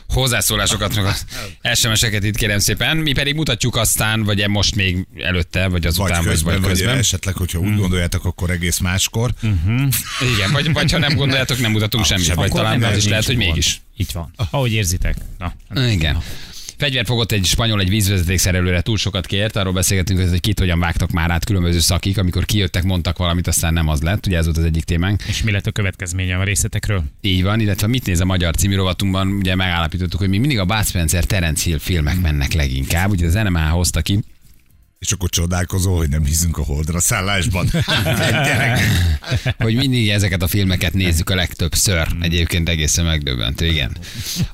[0.08, 2.96] hozzászólásokat, meg a SMS-eket itt kérem szépen.
[2.96, 6.62] Mi pedig mutatjuk aztán, vagy e most még előtte, vagy Vagy azután, vagy, közben, vagy
[6.62, 6.98] vagy közben.
[6.98, 9.30] esetleg, hogyha úgy gondoljátok, akkor egész máskor.
[10.34, 12.36] Igen, vagy, vagy ha nem gondoljátok, nem mutatunk semmit, sem.
[12.36, 13.80] vagy talán nem az is lehet, hogy mégis.
[13.96, 14.32] Így van.
[14.50, 15.16] Ahogy érzitek.
[15.38, 15.54] Na,
[15.90, 16.22] Igen.
[16.76, 21.10] Fegyvert fogott egy spanyol egy vízvezetékszerelőre, túl sokat kért, arról beszélgetünk, hogy kit hogyan vágtak
[21.10, 24.56] már át különböző szakik, amikor kijöttek, mondtak valamit, aztán nem az lett, ugye ez volt
[24.56, 25.22] az egyik témánk.
[25.26, 27.04] És mi lett a következménye a részletekről?
[27.20, 30.64] Így van, illetve mit néz a magyar című rovatunkban, ugye megállapítottuk, hogy még mindig a
[30.64, 34.20] Bud Spencer, Terence Hill filmek mennek leginkább, ugye az NMA hozta ki,
[35.04, 37.68] És akkor csodálkozol, hogy nem hiszünk a holdra szállásban.
[37.84, 39.54] Hát, gyerekek.
[39.58, 42.08] hogy mindig ezeket a filmeket nézzük a legtöbbször.
[42.20, 43.96] Egyébként egészen megdöbbentő, igen.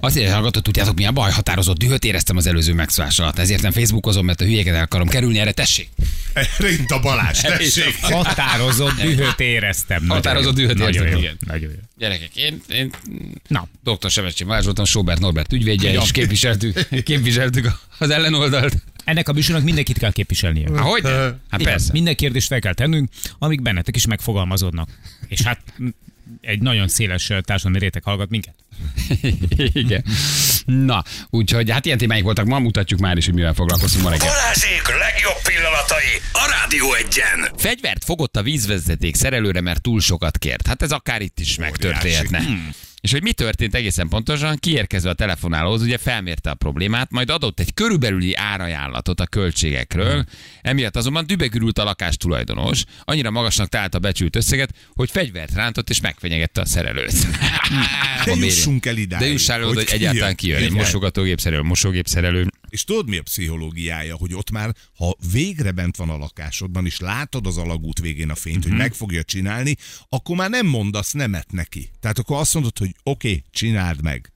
[0.00, 1.30] Azért hallgatott, tudjátok mi a baj?
[1.30, 3.38] Határozott dühöt éreztem az előző megszólás alatt.
[3.38, 5.88] Ezért nem Facebookozom, mert a hülyéket el akarom kerülni, erre tessék.
[6.32, 7.98] Erre itt a Balázs, tessék.
[8.00, 10.08] Határozott dühöt éreztem.
[10.08, 11.18] Határozott dühöt Nagyon éreztem, jó.
[11.18, 11.36] igen.
[11.46, 11.78] Nagyon jó.
[11.98, 12.90] Gyerekek, én, én
[13.48, 14.10] Na, dr.
[14.10, 18.74] Sebestyén Balázs voltam, Sobert Norbert ügyvédje, és képviseltük, képviseltük az ellenoldalt.
[19.04, 20.68] Ennek a műsornak mindenkit kell képviselnie.
[20.68, 21.02] Ahogy?
[21.02, 21.92] Hát Igen, persze.
[21.92, 23.08] Minden kérdést fel kell tennünk,
[23.38, 24.88] amik bennetek is megfogalmazódnak.
[25.28, 25.60] És hát
[26.40, 28.54] egy nagyon széles társadalmi réteg hallgat minket.
[29.82, 30.04] Igen.
[30.64, 34.28] Na, úgyhogy hát ilyen témáink voltak ma, mutatjuk már is, hogy mivel foglalkozunk ma reggel.
[34.28, 37.50] Balázsék legjobb pillanatai a Rádió egyen.
[37.56, 40.66] Fegyvert fogott a vízvezeték szerelőre, mert túl sokat kért.
[40.66, 42.42] Hát ez akár itt is megtörténhetne.
[43.00, 47.60] És hogy mi történt egészen pontosan, kiérkezve a telefonálóhoz, ugye felmérte a problémát, majd adott
[47.60, 50.24] egy körülbelüli árajánlatot a költségekről,
[50.62, 55.90] emiatt azonban dübegürült a lakás tulajdonos, annyira magasnak talált a becsült összeget, hogy fegyvert rántott
[55.90, 57.12] és megfenyegette a szerelőt.
[58.24, 58.54] De Van mérje.
[58.70, 60.56] Jussunk el idáig, De jussál oda, hogy, hogy egyáltalán kijön.
[60.56, 60.56] kijön.
[60.56, 60.76] Egy Igen.
[60.84, 62.46] mosogatógép szerelő, mosógép szerelő.
[62.68, 67.00] És tudod mi a pszichológiája, hogy ott már, ha végre bent van a lakásodban, és
[67.00, 68.68] látod az alagút végén a fényt, Mhm.
[68.68, 69.74] hogy meg fogja csinálni,
[70.08, 71.90] akkor már nem mondasz nemet neki.
[72.00, 74.32] Tehát akkor azt mondod, hogy oké, okay, csináld meg.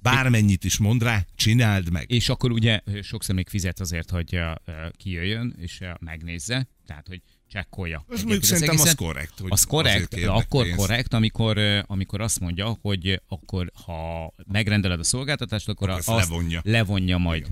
[0.00, 2.10] Bármennyit is mond rá, csináld meg.
[2.10, 4.50] És akkor ugye sokszor még fizet azért, hogy ö,
[4.96, 7.96] kijöjjön és ö, megnézze, tehát hogy csekkolja.
[7.96, 8.98] Az Egyébként mondjuk szerintem az egészet.
[8.98, 10.78] korrekt, hogy Az korrekt, akkor pénzt.
[10.78, 16.28] korrekt, amikor, amikor azt mondja, hogy akkor ha megrendeled a szolgáltatást, akkor, Akkor azt azt
[16.28, 16.60] levonja.
[16.64, 17.50] levonja majd a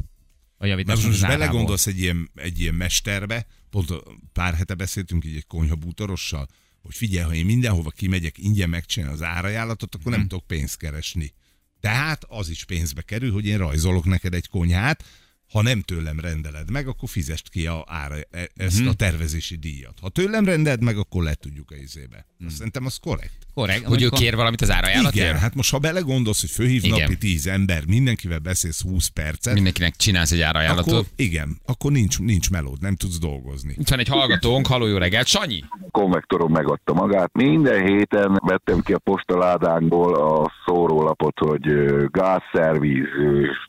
[0.59, 1.39] Mert javítást most az árából.
[1.47, 3.93] belegondolsz egy ilyen, egy ilyen mesterbe, pont
[4.33, 6.47] pár hete beszéltünk így egy konyhabútorossal,
[6.83, 11.33] hogy figyelj, ha én mindenhova kimegyek ingyen megcsinálni az árajánlatot, akkor nem tudok pénzt keresni.
[11.81, 15.05] Tehát az is pénzbe kerül, hogy én rajzolok neked egy konyhát,
[15.49, 19.99] ha nem tőlem rendeled meg, akkor fizest ki a ára, e- ezt a tervezési díjat.
[19.99, 22.27] Ha tőlem rendeled meg, akkor le tudjuk a izébe.
[22.47, 23.46] Azt Szerintem az korrekt.
[23.57, 23.85] Korrekt.
[23.87, 25.39] Hogy ő amikor- kér valamit az Igen, árajánlatért?
[25.39, 26.99] hát most ha belegondolsz, hogy főhív Igen.
[27.01, 30.93] napi 10 ember, mindenkivel beszélsz 20 percet, Mindenkinek csinálsz egy árajánlatot.
[30.93, 33.75] akkor igen, akkor nincs, nincs melód, nem tudsz dolgozni.
[33.79, 35.65] Itt van egy hallgatónk, halló jó reggelt, Sanyi.
[35.91, 37.31] konvektorom megadta magát.
[37.33, 42.05] Minden héten vettem ki a postaládánkból a szórólapot, hogy ö,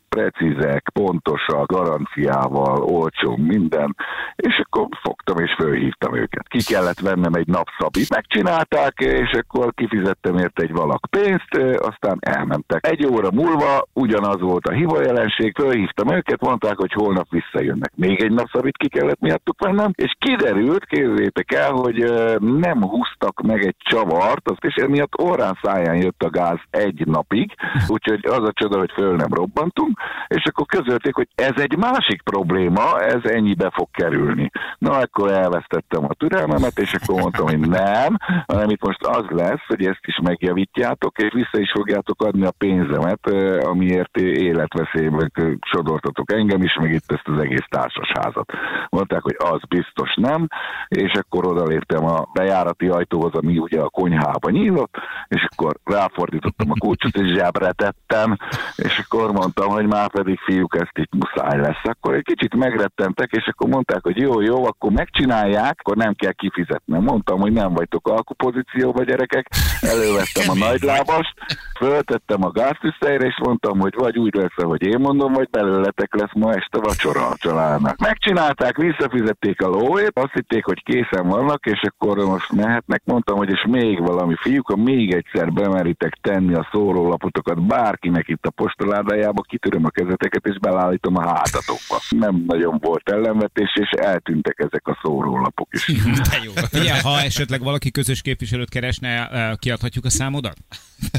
[0.08, 3.96] precízek, pontosak, garanciával, olcsó, minden,
[4.36, 6.48] és akkor fogtam és fölhívtam őket.
[6.48, 8.08] Ki kellett vennem egy napszabit.
[8.10, 12.86] Megcsinálták, és akkor kifizettem érte egy valak pénzt, aztán elmentek.
[12.86, 17.92] Egy óra múlva ugyanaz volt a hivajelenség, fölhívtam őket, mondták, hogy holnap visszajönnek.
[17.94, 23.64] Még egy napszabit ki kellett miattuk vennem, és kiderült, képzeljétek el, hogy nem húztak meg
[23.66, 27.54] egy csavart, azt és emiatt órán száján jött a gáz egy napig,
[27.88, 32.22] úgyhogy az a csoda, hogy föl nem robbantunk, és akkor közölték, hogy ez egy másik
[32.22, 34.50] probléma, ez ennyibe fog kerülni.
[34.78, 39.66] Na, akkor elvesztettem a türelmemet, és akkor mondtam, hogy nem, hanem itt most az lesz,
[39.68, 43.30] hogy ezt is megjavítjátok, és vissza is fogjátok adni a pénzemet,
[43.64, 48.52] amiért életveszélybe sodortatok engem is, meg itt ezt az egész társasházat.
[48.88, 50.46] Mondták, hogy az biztos nem,
[50.88, 54.96] és akkor odaléptem a bejárati ajtóhoz, ami ugye a konyhába nyílott,
[55.28, 58.36] és akkor ráfordítottam a kulcsot, és zsebre tettem,
[58.76, 61.82] és akkor mondtam, hogy már pedig fiúk, ezt itt muszáj lesz.
[61.82, 66.32] Akkor egy kicsit megrettentek, és akkor mondták, hogy jó, jó, akkor megcsinálják, akkor nem kell
[66.32, 67.02] kifizetnem.
[67.02, 69.48] Mondtam, hogy nem vagytok alkupozícióba, gyerekek,
[69.80, 71.34] Elővettem a nagylábast,
[71.78, 76.32] föltettem a gáztisztelyre, és mondtam, hogy vagy úgy lesz, ahogy én mondom, vagy belőletek lesz
[76.34, 77.98] ma este vacsora a családnak.
[77.98, 83.02] Megcsinálták, visszafizették a lóét, azt hitték, hogy készen vannak, és akkor most mehetnek.
[83.04, 88.46] Mondtam, hogy és még valami fiúk, ha még egyszer bemeritek tenni a szórólapotokat bárkinek itt
[88.46, 92.00] a postaládájába, kitöröm a kezeteket, és belállítom a hátatokba.
[92.10, 95.86] Nem nagyon volt ellenvetés, és eltűntek ezek a szórólapok is.
[96.30, 96.52] De jó.
[96.52, 100.56] Figyelj, ha esetleg valaki közös képviselőt keresne, kiadhatjuk a számodat?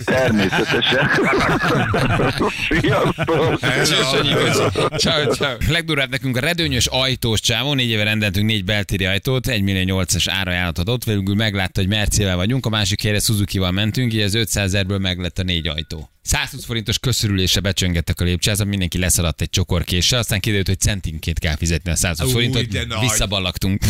[0.04, 1.10] Természetesen.
[2.82, 3.68] Sziasztok!
[4.98, 5.56] Ciao, ciao.
[5.68, 10.26] Legdurább nekünk a redőnyös ajtós csávó, négy éve rendeltünk négy beltéri ajtót, 1 millió 8-as
[10.30, 14.64] árajánlatot adott, végül meglátta, hogy Mercivel vagyunk, a másik helyre Suzuki-val mentünk, így az 500
[14.64, 16.10] ezerből meglett a négy ajtó.
[16.22, 21.56] 120 forintos köszörülése becsöngettek a lépcsőházat, mindenki leszaladt egy csokorkéssel, aztán kiderült, hogy centinként kell
[21.56, 23.82] fizetni a 120 Új, forintot, visszaballagtunk.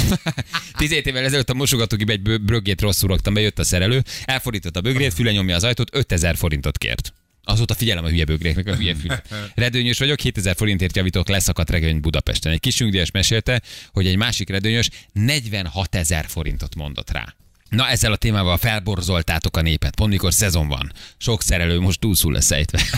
[0.78, 4.82] 17 évvel ezelőtt a mosogatógébe egy bröggét rosszul raktam be, jött a szerelő, elfordított a
[4.82, 7.14] bögrét, füle nyomja az ajtót, 5000 forintot kért.
[7.44, 9.24] Azóta figyelem a hülye bögréknek, a hülye füle.
[9.56, 12.52] Redőnyös vagyok, 7000 forintért javítok leszakadt regény Budapesten.
[12.52, 13.62] Egy kis mesélte,
[13.92, 17.36] hogy egy másik redőnyös 46 ezer forintot mondott rá.
[17.70, 20.92] Na ezzel a témával felborzoltátok a népet, pont mikor szezon van.
[21.18, 22.82] Sok szerelő most túlszul lesz ejtve.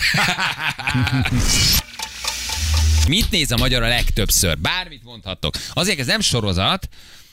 [3.07, 4.57] Mit néz a magyar a legtöbbször?
[4.57, 5.55] Bármit mondhattok.
[5.73, 6.89] Azért ez nem sorozat,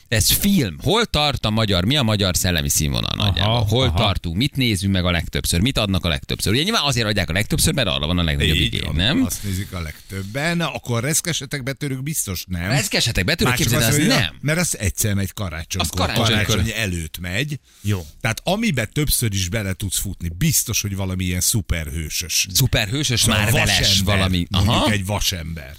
[0.09, 0.77] ez film.
[0.81, 1.85] Hol tart a magyar?
[1.85, 3.63] Mi a magyar szellemi színvonal nagyjából?
[3.63, 3.97] Hol aha.
[3.97, 4.35] tartunk?
[4.35, 5.59] Mit nézünk meg a legtöbbször?
[5.59, 6.53] Mit adnak a legtöbbször?
[6.53, 9.23] Ugye nyilván azért adják a legtöbbször, mert arra van a legnagyobb Így igény, nem?
[9.25, 12.69] Azt nézik a legtöbben, akkor reszkesetek betörők biztos nem.
[12.69, 14.35] Reszkesetek betörők, képzeld, az mondja, nem.
[14.41, 15.99] Mert az egyszer megy karácsonykor.
[15.99, 16.45] Az karácsonykor.
[16.45, 17.59] Karácsony előtt megy.
[17.81, 18.05] Jó.
[18.21, 22.47] Tehát amiben többször is bele tudsz futni, biztos, hogy valami ilyen szuperhősös.
[22.53, 24.47] Szuperhősös, Szóval már veles valami.
[24.49, 24.91] Mondjuk Aha.
[24.91, 25.75] egy vasember.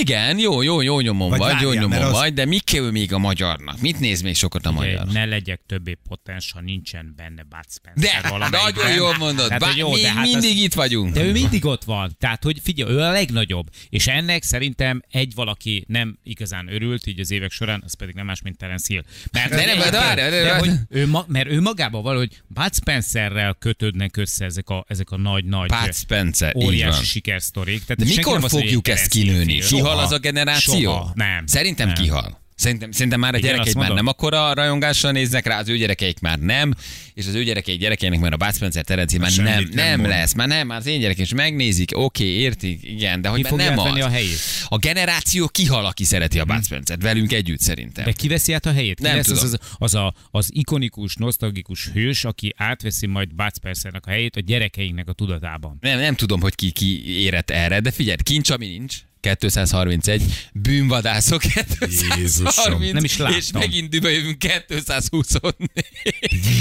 [0.00, 2.58] Igen, jó, jó, jó nyomon Vagy vagy, jó várjál, nyomon mert az- vagy, de mi
[2.58, 3.80] kell még a magyarnak?
[3.80, 5.06] Mit néz még sokat a magyar?
[5.06, 9.44] Ne legyek többé potens, ha nincsen benne Bud Spencer De, nagyon jól mondod.
[9.46, 11.14] Tehát, Bár hogy jó, de hát az- mindig itt vagyunk.
[11.14, 12.16] De ő mindig ott van.
[12.18, 13.66] Tehát, hogy figyelj, ő a legnagyobb.
[13.88, 18.26] És ennek szerintem egy valaki nem igazán örült így az évek során, az pedig nem
[18.26, 19.02] más, mint Terence Hill.
[19.32, 20.58] Mert, De nem, de de de, várj.
[20.68, 25.16] hogy ő ma, mert ő magában valahogy Bud Spencerrel kötődnek össze ezek a, ezek a
[25.16, 27.84] nagy-nagy Bud Spencer, óriási sikersztorik.
[27.84, 29.60] Tehát De mikor fogjuk ezt kinőni?
[29.74, 30.80] Kihal az a generáció?
[30.80, 31.12] Soha.
[31.14, 31.46] Nem.
[31.46, 31.96] Szerintem Nem.
[31.96, 32.40] kihal.
[32.54, 36.20] Szerintem, szerintem már a Igen, azt már nem akkora rajongással néznek rá, az ő gyerekeik
[36.20, 36.74] már nem,
[37.14, 40.10] és az ő gyerekeik gyerekeinek már a Bud Spencer Terence már nem, nem nem, mond.
[40.10, 43.54] lesz, már nem, már az én gyerekem is megnézik, oké, értik, igen, de hogy Ki
[43.54, 44.00] már nem az.
[44.00, 44.38] a helyét?
[44.68, 48.04] A generáció kihal, aki szereti a Bud Spencer-t, velünk együtt szerintem.
[48.04, 48.96] De ki veszi át a helyét?
[48.96, 49.54] Ki Nem lesz az, tudom.
[49.54, 54.40] az, az, a, az ikonikus, nosztalgikus hős, aki átveszi majd Bud Spencernek a helyét a
[54.40, 55.76] gyerekeinknek a tudatában?
[55.80, 58.96] Nem, nem tudom, hogy ki, ki érett erre, de figyelj, kincs, ami nincs.
[59.22, 62.82] 231, bűnvadászok 230, Jézusom.
[62.92, 63.36] Nem is láttam.
[63.36, 65.52] és megint dübe jövünk 224.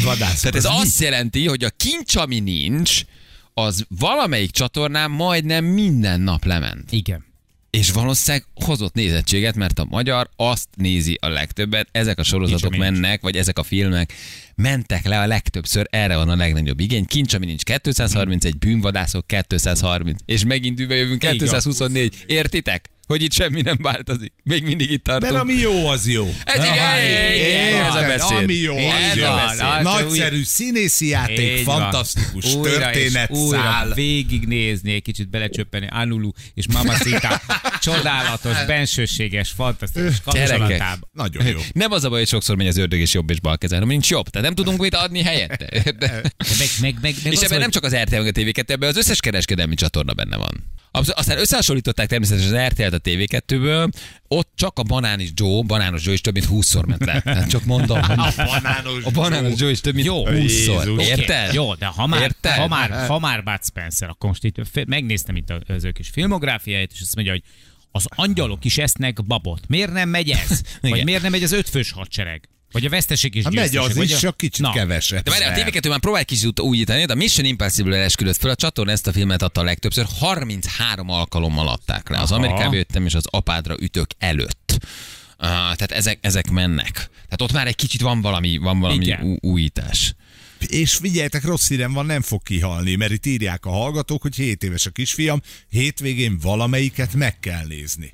[0.04, 0.78] Vadászok, Tehát ez az mi?
[0.78, 3.02] azt jelenti, hogy a kincs, ami nincs,
[3.54, 6.92] az valamelyik csatornán majdnem minden nap lement.
[6.92, 7.26] Igen.
[7.72, 12.84] És valószínűleg hozott nézettséget, mert a magyar azt nézi a legtöbbet, ezek a sorozatok nincs.
[12.84, 14.14] mennek, vagy ezek a filmek
[14.56, 17.06] mentek le a legtöbbször, erre van a legnagyobb igény.
[17.06, 21.38] Kincs, ami nincs 231, bűnvadászok 230, és megint jövünk Így van.
[21.38, 22.24] 224.
[22.28, 22.90] Értitek?
[23.12, 24.34] Hogy itt semmi nem változik.
[24.44, 25.32] Még mindig itt tartunk.
[25.32, 26.34] Mert ami jó, az jó.
[26.44, 28.38] Ez igen, ez a beszéd.
[28.38, 29.26] Ami jó, az jó.
[29.26, 33.94] Az Nagyszerű színészi játék, fantasztikus történet szál.
[33.94, 37.42] végignézni, egy kicsit belecsöppeni Anulu és Mamacita.
[37.82, 40.58] Csodálatos, bensőséges, fantasztikus Gyerekek.
[40.58, 41.10] kapcsolatában.
[41.14, 41.60] Nagyon jó.
[41.74, 43.92] Nem az a baj, hogy sokszor megy az ördög és jobb és bal kezel, hanem
[43.94, 44.30] nincs jobb.
[44.30, 45.68] Tehát nem tudunk mit adni helyette.
[45.74, 48.98] Meg, meg, meg, meg és ebben nem csak az RTL, meg a TV2, ebben az
[48.98, 50.80] összes kereskedelmi csatorna benne van.
[50.92, 53.92] Aztán összehasonlították természetesen az RTL-t a TV2-ből,
[54.28, 57.22] ott csak a Banánis Joe, Banános Joe is több mint 20-szor ment le.
[57.22, 60.24] Tehát csak mondom, hogy A banános a Banános Joe is több mint Jó.
[60.26, 60.34] 20-szor.
[60.34, 60.86] Jézus.
[60.86, 61.54] Oké, Érted?
[61.54, 62.52] Jó, de ha már, Érted?
[62.52, 66.92] ha már, ha már Bud Spencer, akkor most itt megnéztem itt az ő kis filmográfiáját,
[66.94, 67.44] és azt mondja, hogy
[67.92, 69.68] az angyalok is esznek babot.
[69.68, 70.62] Miért nem megy ez?
[70.82, 72.50] Vagy miért nem megy az ötfős hadsereg?
[72.72, 74.18] Vagy a veszteség is Hát megy az vagy is, a...
[74.18, 75.24] csak kicsit Na, keveset.
[75.24, 78.56] De várj, a TV2 már próbál kicsit újítani, de a Mission Impossible esküdött föl, a
[78.56, 82.20] csatorna ezt a filmet adta a legtöbbször, 33 alkalommal adták le.
[82.20, 82.44] Az Aha.
[82.44, 84.78] Amerikába jöttem, és az apádra ütök előtt.
[84.80, 86.92] Uh, tehát ezek, ezek mennek.
[86.92, 90.14] Tehát ott már egy kicsit van valami, van valami ú- újítás.
[90.68, 94.64] És figyeljetek, rossz hírem van, nem fog kihalni, mert itt írják a hallgatók, hogy 7
[94.64, 98.14] éves a kisfiam, hétvégén valamelyiket meg kell nézni.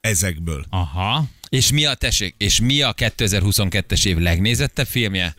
[0.00, 0.66] Ezekből.
[0.70, 1.28] Aha.
[1.48, 5.34] És mi a tessék, és mi a 2022-es év legnézettebb filmje?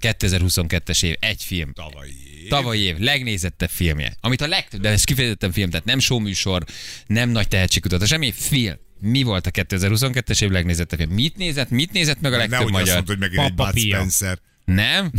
[0.00, 1.72] 2022-es év, egy film.
[1.72, 2.48] Tavalyi év.
[2.48, 4.16] Tavalyi év legnézettebb filmje.
[4.20, 6.64] Amit a legtöbb, de ez kifejezetten film, tehát nem showműsor,
[7.06, 8.74] nem nagy tehetségkutatás, semmi film.
[9.00, 11.12] Mi volt a 2022-es év legnézettebb film?
[11.12, 12.94] Mit nézett, mit nézett meg a legtöbb Nehogy azt magyar?
[12.94, 13.78] mondta, hogy megint egy Bud.
[13.78, 14.38] Spencer.
[14.64, 15.12] Nem?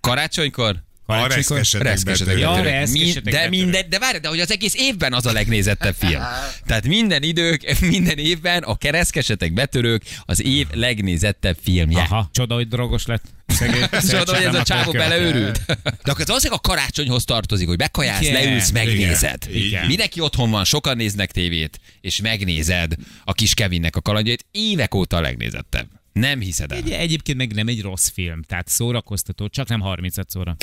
[0.00, 0.84] Karácsonykor?
[1.10, 2.38] A reszkesetek.
[2.38, 6.22] Ja, reszkesetek de minden, de várj, de hogy az egész évben az a legnézettebb film.
[6.66, 12.00] Tehát minden idők, minden évben a kereszkesetek betörők az év legnézettebb filmje.
[12.00, 13.22] Aha, csoda, hogy drogos lett.
[14.10, 15.60] Csoda, hogy ez a csávó beleőrült.
[15.66, 19.38] De akkor ez valószínűleg a karácsonyhoz tartozik, hogy bekajálsz, Igen, leülsz, megnézed.
[19.48, 19.86] igen, igen.
[19.86, 22.94] Mindenki otthon van, sokan néznek tévét, és megnézed
[23.24, 24.46] a kis Kevinnek a kalandjait.
[24.50, 25.97] Évek óta a legnézettebb.
[26.18, 26.78] Nem hiszed el.
[26.78, 30.56] Egy, egyébként meg nem egy rossz film, tehát szórakoztató, csak nem 35 szóra.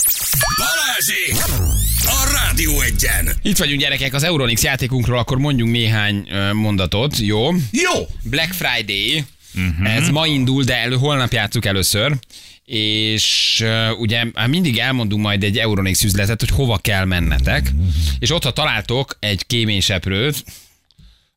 [0.57, 1.53] Balázsi!
[2.05, 3.29] A Rádió egyen!
[3.41, 7.51] Itt vagyunk gyerekek az Euronix játékunkról, akkor mondjunk néhány ö, mondatot, jó?
[7.71, 8.07] Jó!
[8.23, 9.23] Black Friday,
[9.55, 9.95] uh-huh.
[9.95, 12.17] ez ma indul, de elő, holnap játszuk először,
[12.65, 17.71] és uh, ugye hát mindig elmondunk majd egy Euronix üzletet, hogy hova kell mennetek,
[18.19, 20.43] és ott, ha találtok egy kéményseprőt,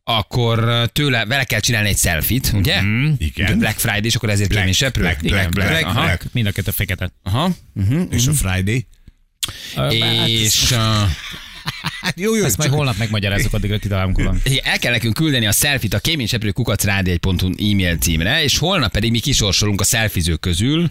[0.09, 2.81] akkor tőle, vele kell csinálni egy selfit, ugye?
[2.81, 3.12] Mhm.
[3.18, 3.59] Igen.
[3.59, 5.03] Black Friday, és akkor ezért kéményseprő?
[5.03, 6.03] Black, Igen, Black, Black, aha.
[6.03, 6.25] Black.
[6.33, 7.11] Mind a kettő fekete.
[7.23, 7.51] Aha.
[7.75, 8.07] Uh-huh.
[8.11, 8.87] És a Friday?
[10.27, 10.79] És uh,
[12.25, 14.18] jó, jó, Ezt majd holnap megmagyarázzuk, addigra kitalálunk.
[14.18, 19.11] Igen, el kell nekünk küldeni a selfit a kéményseprő kukacrádi1.hu e-mail címre, és holnap pedig
[19.11, 20.90] mi kisorsolunk a szelfizők közül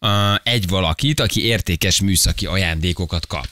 [0.00, 0.10] uh,
[0.42, 3.46] egy valakit, aki értékes műszaki ajándékokat kap.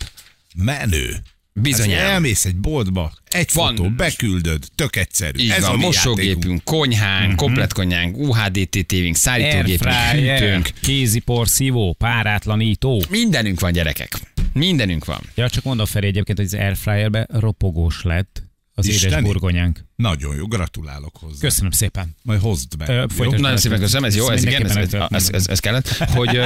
[0.54, 1.22] Menő.
[1.54, 1.98] Bizonyám.
[1.98, 3.76] Hát elmész egy boltba, egy Van.
[3.76, 5.38] fotó, beküldöd, tök egyszerű.
[5.38, 6.04] Így Ez van, a mi játékunk.
[6.04, 7.36] mosógépünk, konyhánk, uh-huh.
[7.36, 10.30] komplet konyhánk, UHDT tévünk, szállítógépünk, hűtőnk.
[10.30, 13.02] Airfryer, kézipor, szívó, párátlanító.
[13.08, 14.12] Mindenünk van, gyerekek.
[14.52, 15.20] Mindenünk van.
[15.34, 18.42] Ja, csak mondom Feri egyébként, hogy az Airfryerbe ropogós lett
[18.74, 19.26] az édes Isteni?
[19.26, 19.84] burgonyánk.
[19.96, 21.40] Nagyon jó, gratulálok hozzá.
[21.40, 22.16] Köszönöm szépen.
[22.22, 22.88] Majd hozd meg.
[22.88, 23.30] Ö, jó?
[23.30, 26.28] Nagyon szépen köszönöm, ez jó, ez igen, ez, ez, ez, ez, ez kellett, hogy,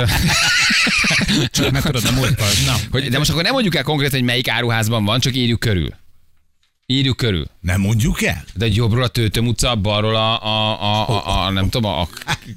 [1.50, 2.46] Csak mert tudod, a múltkor.
[2.66, 5.60] Na, hogy, de most akkor nem mondjuk el konkrétan, hogy melyik áruházban van, csak írjuk
[5.60, 5.94] körül.
[6.86, 7.46] Írjuk körül.
[7.60, 8.44] Nem mondjuk el?
[8.54, 12.08] De jobbról a Tőtöm utca, balról a, a, a, a, a nem tudom, a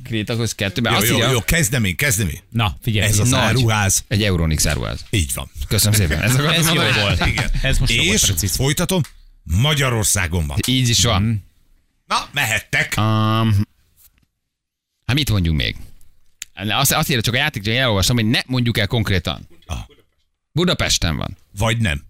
[0.04, 2.40] Krétakhoz kettő, mert Jó, jó, jó, kezdem én, kezdem én.
[2.50, 3.10] na figyelj.
[3.10, 4.04] Ez az áruház.
[4.08, 5.06] egy Euronix áruház.
[5.10, 5.50] Így van.
[5.68, 6.22] Köszönöm szépen.
[6.22, 7.26] Ez, Ez jó volt.
[7.26, 7.50] Igen.
[7.62, 8.56] Ez most jó volt, És precíz.
[8.56, 9.02] folytatom,
[9.44, 10.58] Magyarországon van.
[10.68, 11.44] Így is van.
[12.06, 12.94] Na, mehettek.
[12.98, 13.52] Um,
[15.06, 15.76] hát mit mondjunk még?
[16.54, 19.48] Azt, azt írja csak a játék, hogy elolvastam, hogy ne mondjuk el konkrétan.
[19.66, 19.78] Ah.
[20.52, 21.38] Budapesten van.
[21.58, 22.02] Vagy nem.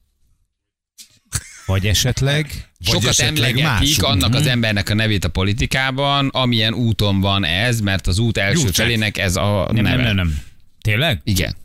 [1.65, 2.45] Vagy esetleg...
[2.85, 3.63] Vagy Sokat esetleg emlegetik
[3.99, 4.03] mások.
[4.03, 8.61] annak az embernek a nevét a politikában, amilyen úton van ez, mert az út első
[8.61, 8.85] Gyurcsány.
[8.85, 9.95] felének ez a Nem, neve.
[9.95, 10.41] nem, nem, nem.
[10.81, 11.21] Tényleg?
[11.23, 11.55] Igen.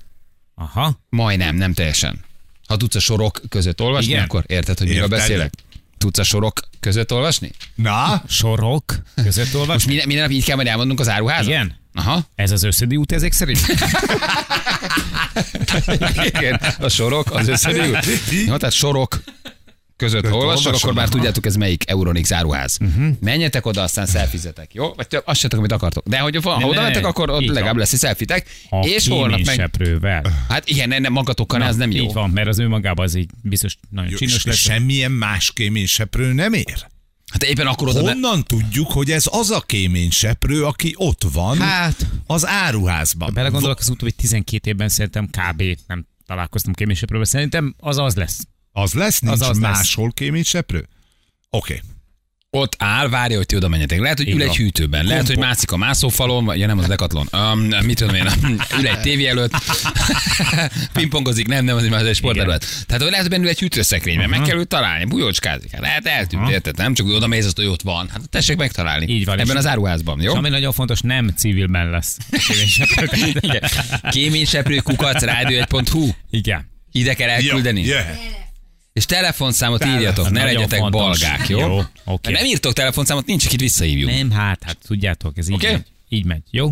[0.54, 1.00] Aha.
[1.08, 2.20] Majdnem, nem teljesen.
[2.66, 4.22] Ha tudsz a sorok között olvasni, Igen.
[4.24, 5.52] akkor érted, hogy miről beszélek?
[5.98, 7.50] Tudsz a sorok között olvasni?
[7.74, 9.84] Na, Sorok között Most olvas.
[9.84, 11.46] minden, minden nap így kell majd elmondnunk az áruházat?
[11.46, 11.76] Igen.
[11.94, 12.26] Aha.
[12.34, 13.60] Ez az összödi út ezek szerint?
[16.34, 17.98] Igen, a sorok, az összedő.
[18.46, 19.22] Jó, tehát sorok
[19.96, 22.78] között olvasok, olvasom, akkor már tudjátok, ez melyik Euronix áruház.
[22.80, 23.06] Uh-huh.
[23.20, 24.92] Menjetek oda, aztán szelfizetek, jó?
[24.94, 26.06] Vagy több, azt se tudom, amit akartok.
[26.08, 27.54] De hogy ha Ne, oda mentek, akkor ott van.
[27.54, 29.40] legalább lesz egy szelfitek, A és holnap meg...
[29.40, 30.44] kéményseprővel.
[30.48, 32.04] Hát igen, nem, magatokkal, ez nem jó.
[32.04, 34.56] Így van, mert az ő magában az így biztos nagyon jó, csinos lesz.
[34.56, 36.86] semmilyen más kéményseprő nem ér?
[37.32, 38.02] Hát éppen akkor oda...
[38.02, 38.10] Be...
[38.12, 43.30] Honnan tudjuk, hogy ez az a kéményseprő, aki ott van Hát, az áruházban?
[43.34, 45.62] belegondolok az utóbbi 12 évben szerintem kb.
[45.86, 47.26] nem találkoztam kéményseprővel.
[47.26, 48.40] Szerintem az az lesz.
[48.76, 49.18] Az lesz?
[49.20, 49.76] Nincs Az az az lesz.
[49.76, 50.88] máshol kéményseprő?
[51.50, 51.82] Oké.
[52.50, 54.00] Ott áll, várja, hogy ti oda menjetek.
[54.00, 57.28] Lehet, hogy ül egy hűtőben, lehet, hogy mászik a mászófalon, vagy ja nem, az dekatlon.
[57.32, 58.26] Um, mit tudom én,
[58.78, 59.52] ül egy tévé előtt,
[60.92, 62.60] pingpongozik, nem, nem, az már egy sporterület.
[62.86, 65.70] Tehát hogy lehet, hogy benne ül egy hűtőszekrényben, meg kell őt találni, bujócskázik.
[65.72, 66.76] Hát lehet eltűnt, érted?
[66.76, 68.08] Nem csak oda mész, azt, hogy ott van.
[68.08, 69.06] Hát tessék megtalálni.
[69.12, 70.32] Így van, Ebben az áruházban, jó?
[70.32, 72.16] És ami nagyon fontos, nem civilben lesz.
[74.10, 74.76] Kéményseprő.
[74.76, 76.08] Kukac rádió1.hu.
[76.30, 76.70] Igen.
[76.92, 77.80] Ide kell elküldeni.
[77.80, 78.43] Ja, jöhet.
[78.94, 80.00] És telefonszámot Telefon.
[80.00, 81.00] írjatok, ne Nagyon legyetek fontos.
[81.00, 81.58] balgák, jó?
[81.58, 82.32] Jó, oké.
[82.32, 84.10] Nem írtok telefonszámot, nincs, akit visszahívjuk.
[84.10, 85.70] Nem, hát, hát tudjátok, ez így Oké.
[85.70, 85.82] megy.
[86.08, 86.42] Így megy.
[86.50, 86.70] Jó?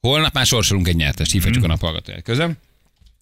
[0.00, 1.70] Holnap már sorsolunk egy nyertest, hívhatjuk Mhm.
[1.70, 2.58] a naphallgatóját közön.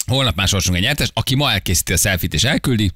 [0.07, 2.91] Holnap már sorsolunk egy nyertest, aki ma elkészíti a selfit és elküldi,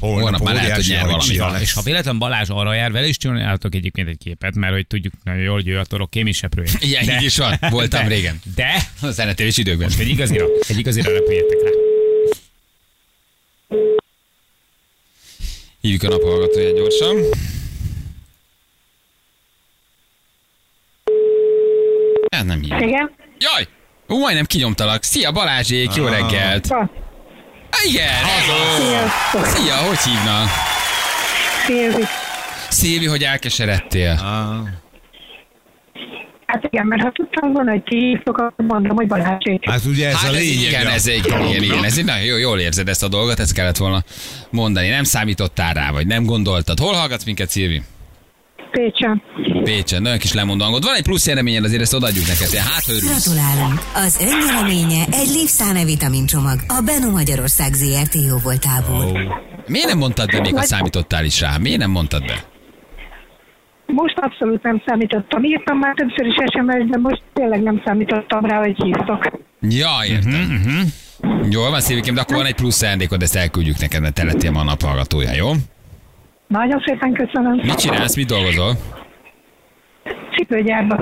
[0.00, 1.52] Holnap már lehet, hogy nyer hajcsia valami.
[1.58, 1.62] lesz.
[1.62, 5.12] És ha véletlen Balázs arra jár, vele is csináltok egyébként egy képet, mert hogy tudjuk
[5.24, 6.70] nagyon jól, hogy ő a torok kéményseprője.
[6.80, 8.40] ilyen így is van, voltam de, régen.
[8.54, 9.90] De, A zenetévés időkben.
[9.98, 11.70] egy igazira, egy igazira repüljetek rá.
[15.84, 17.16] Hívjuk a naphallgatóját gyorsan.
[22.36, 22.80] Hát nem hívjuk.
[22.80, 23.10] Igen.
[23.38, 23.68] Jaj!
[24.08, 25.02] Ú, majdnem kinyomtalak.
[25.02, 26.66] Szia Balázsék, jó reggelt!
[26.66, 26.90] Van.
[27.70, 29.08] Há, igen, hello!
[29.44, 30.48] Szia, hogy hívnak?
[31.66, 32.04] Szilvi.
[32.68, 34.20] Szilvi, hogy elkeseredtél.
[36.54, 39.70] Hát igen, mert ha tudtam volna, hogy ki hívtok, akkor mondom, hogy Balázsék.
[39.70, 40.62] Hát ugye ez hát a lényeg.
[40.68, 43.52] igen, ez egy, igen, igen, ez egy, nagyon jó, jól érzed ezt a dolgot, ezt
[43.52, 44.02] kellett volna
[44.50, 44.88] mondani.
[44.88, 46.78] Nem számítottál rá, vagy nem gondoltad.
[46.78, 47.82] Hol hallgatsz minket, Szilvi?
[48.70, 49.22] Pécsen.
[49.62, 50.84] Pécsen, nagyon kis lemondangod.
[50.84, 52.48] Van egy plusz nyereményed, azért ezt odaadjuk neked.
[52.50, 53.24] Te Hát, örülsz.
[53.24, 53.80] Gratulálunk!
[53.94, 59.18] Az önnyereménye egy Lipszáne vitamincsomag a Beno Magyarország ZRT jó voltából.
[59.66, 61.56] Miért nem mondtad be, még ha számítottál is rá?
[61.56, 62.44] Miért nem mondtad be?
[63.86, 65.44] Most abszolút nem számítottam.
[65.44, 69.30] Írtam már többször is SMS, de most tényleg nem számítottam rá, hogy hívtok.
[69.60, 70.32] Ja, értem.
[70.32, 74.24] Uh-huh, Jól van, szívükém, de akkor van egy plusz ajándékod, ezt elküldjük neked, mert te
[74.24, 75.50] lettél ma a naphallgatója, jó?
[76.46, 77.52] Nagyon szépen köszönöm.
[77.54, 78.72] Mit csinálsz, mit dolgozol?
[80.36, 80.94] Cipőgyárba.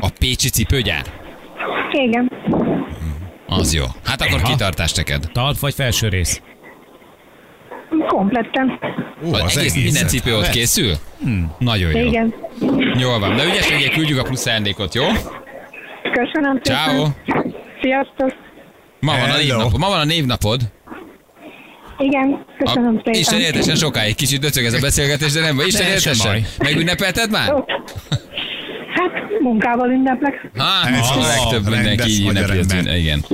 [0.00, 1.02] A Pécsi cipőgyár?
[1.92, 2.30] Igen.
[3.46, 3.84] Az jó.
[4.04, 4.52] Hát akkor Aha.
[4.52, 5.24] kitartás neked.
[5.32, 6.42] Talp vagy felső rész?
[8.08, 8.78] Kompletten.
[9.24, 10.92] Ó, Az egész minden cipő ott készül?
[11.22, 11.52] Hmm.
[11.58, 12.06] Nagyon jó.
[12.06, 12.34] Igen.
[12.98, 13.36] Jól van.
[13.36, 15.04] De ügyes legyél, küldjük a plusz ajándékot, jó?
[16.12, 16.84] Köszönöm szépen.
[16.84, 17.06] Ciao.
[17.82, 18.32] Sziasztok.
[19.00, 19.78] Ma van a névnapod.
[19.78, 20.60] Ma van a névnapod.
[21.98, 23.40] Igen, köszönöm A, Isten szépen.
[23.40, 24.14] éltesen sokáig.
[24.14, 25.66] Kicsit döcög ez a beszélgetés, de nem baj.
[25.66, 26.44] Isten éltesen.
[26.58, 27.48] Megünnepelted már?
[28.94, 30.50] Hát munkával ünneplek.
[30.58, 32.58] Hát, Ez ez a legtöbb mindenki így ünnepli
[32.98, 33.24] Igen.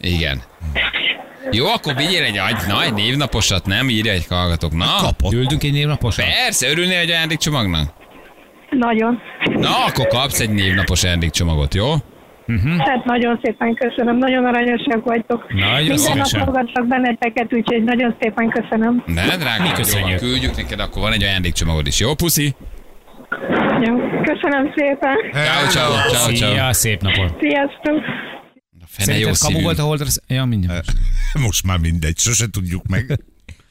[0.00, 0.42] Igen.
[1.50, 3.88] Jó, akkor vigyél egy, egy, na, egy névnaposat, nem?
[3.88, 4.72] Írja egy hallgatók.
[4.72, 5.30] Na, Kapott.
[5.30, 6.24] Küldünk egy névnaposat?
[6.24, 7.92] persze, örülnél egy ajándékcsomagnak?
[8.70, 9.20] Nagyon.
[9.44, 11.92] Na, akkor kapsz egy névnapos ajándékcsomagot, jó?
[12.78, 14.16] Hát nagyon szépen köszönöm.
[14.18, 15.52] Nagyon aranyosak vagytok.
[15.52, 16.40] Nagyon Minden nap szívesen.
[16.40, 19.02] hallgatlak benneteket, úgyhogy nagyon szépen köszönöm.
[19.06, 20.18] Ne, drága, Mi köszönjük.
[20.18, 22.14] küldjük neked, akkor van egy ajándékcsomagod is, jó?
[22.14, 22.54] Puszi?
[23.86, 25.16] Jó, köszönöm szépen.
[25.32, 26.50] Ciao, ciao, ciao, ciao.
[26.52, 27.34] Szia, szép napot.
[27.40, 28.02] Sziasztok.
[28.88, 30.06] Fene jó Szerinted kamu volt a holdra?
[30.26, 30.92] Ja, mindjárt.
[31.46, 33.20] Most már mindegy, sose tudjuk meg.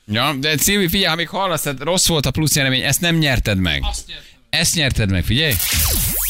[0.07, 3.15] Ja, de Szilvi, figyelj, ha még hallasz, tehát rossz volt a plusz nyeremény, ezt nem
[3.15, 3.83] nyerted meg.
[4.49, 5.53] Ezt nyerted meg, figyelj.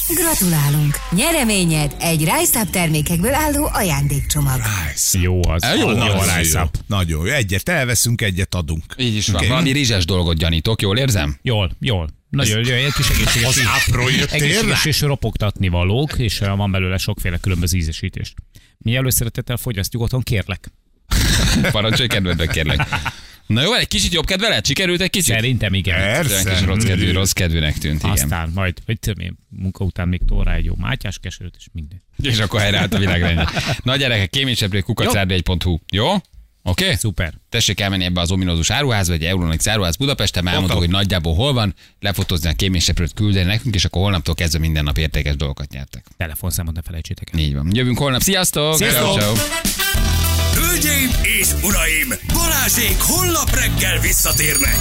[0.07, 0.95] Gratulálunk!
[1.11, 4.61] Nyereményed egy Rise termékekből álló ajándékcsomag.
[5.11, 5.63] Jó az.
[5.63, 6.61] Eh, jó, jó, nagyon a Nagyon jó.
[6.61, 6.77] Up.
[6.87, 7.31] Nagyon jó.
[7.31, 8.83] Egyet elveszünk, egyet adunk.
[8.97, 9.35] Így is van.
[9.35, 9.47] Oké.
[9.47, 11.39] Valami rizses dolgot gyanítok, jól érzem?
[11.41, 12.09] Jól, jól.
[12.35, 13.47] Nagyon jó, egy kis egészséges.
[13.47, 14.09] Az ápról?
[14.29, 18.33] Egészséges és ropogtatni valók, és van belőle sokféle különböző ízesítést.
[18.77, 20.71] Mi előszeretettel fogyasztjuk otthon, kérlek.
[21.71, 22.87] Parancsolj kedvedbe, kérlek.
[23.47, 24.65] Na jó, egy kicsit jobb kedve lehet?
[24.65, 25.33] Sikerült egy kicsit?
[25.35, 25.95] Szerintem igen.
[25.95, 26.49] Persze.
[26.49, 28.11] kis rossz kedvű, rossz kedvűnek tűnt, igen.
[28.11, 32.03] Aztán majd, hogy tudom én, munka után még rá egy jó mátyás keserűt, és minden.
[32.21, 33.49] És akkor helyreállt a világrendje.
[33.83, 35.77] Na gyerekek, kéménysepré kukacárdi1.hu.
[35.91, 36.13] Jó?
[36.67, 36.83] Oké?
[36.83, 36.95] Okay?
[36.95, 37.33] Szuper.
[37.49, 41.75] Tessék elmenni ebbe az ominózus áruházba, egy Euronix áruház Budapesten, elmondok, hogy nagyjából hol van,
[41.99, 46.05] lefotózni a kéményseprőt küldeni nekünk, és akkor holnaptól kezdve minden nap értékes dolgokat nyertek.
[46.17, 47.39] Telefonszámot ne felejtsétek el.
[47.39, 47.69] Így van.
[47.71, 48.21] Jövünk holnap.
[48.21, 48.75] Sziasztok!
[48.75, 49.19] Sziasztok!
[49.19, 49.33] Ciao.
[50.53, 51.09] Hölgyeim
[51.39, 54.77] és uraim, Balázsék holnap reggel visszatérnek.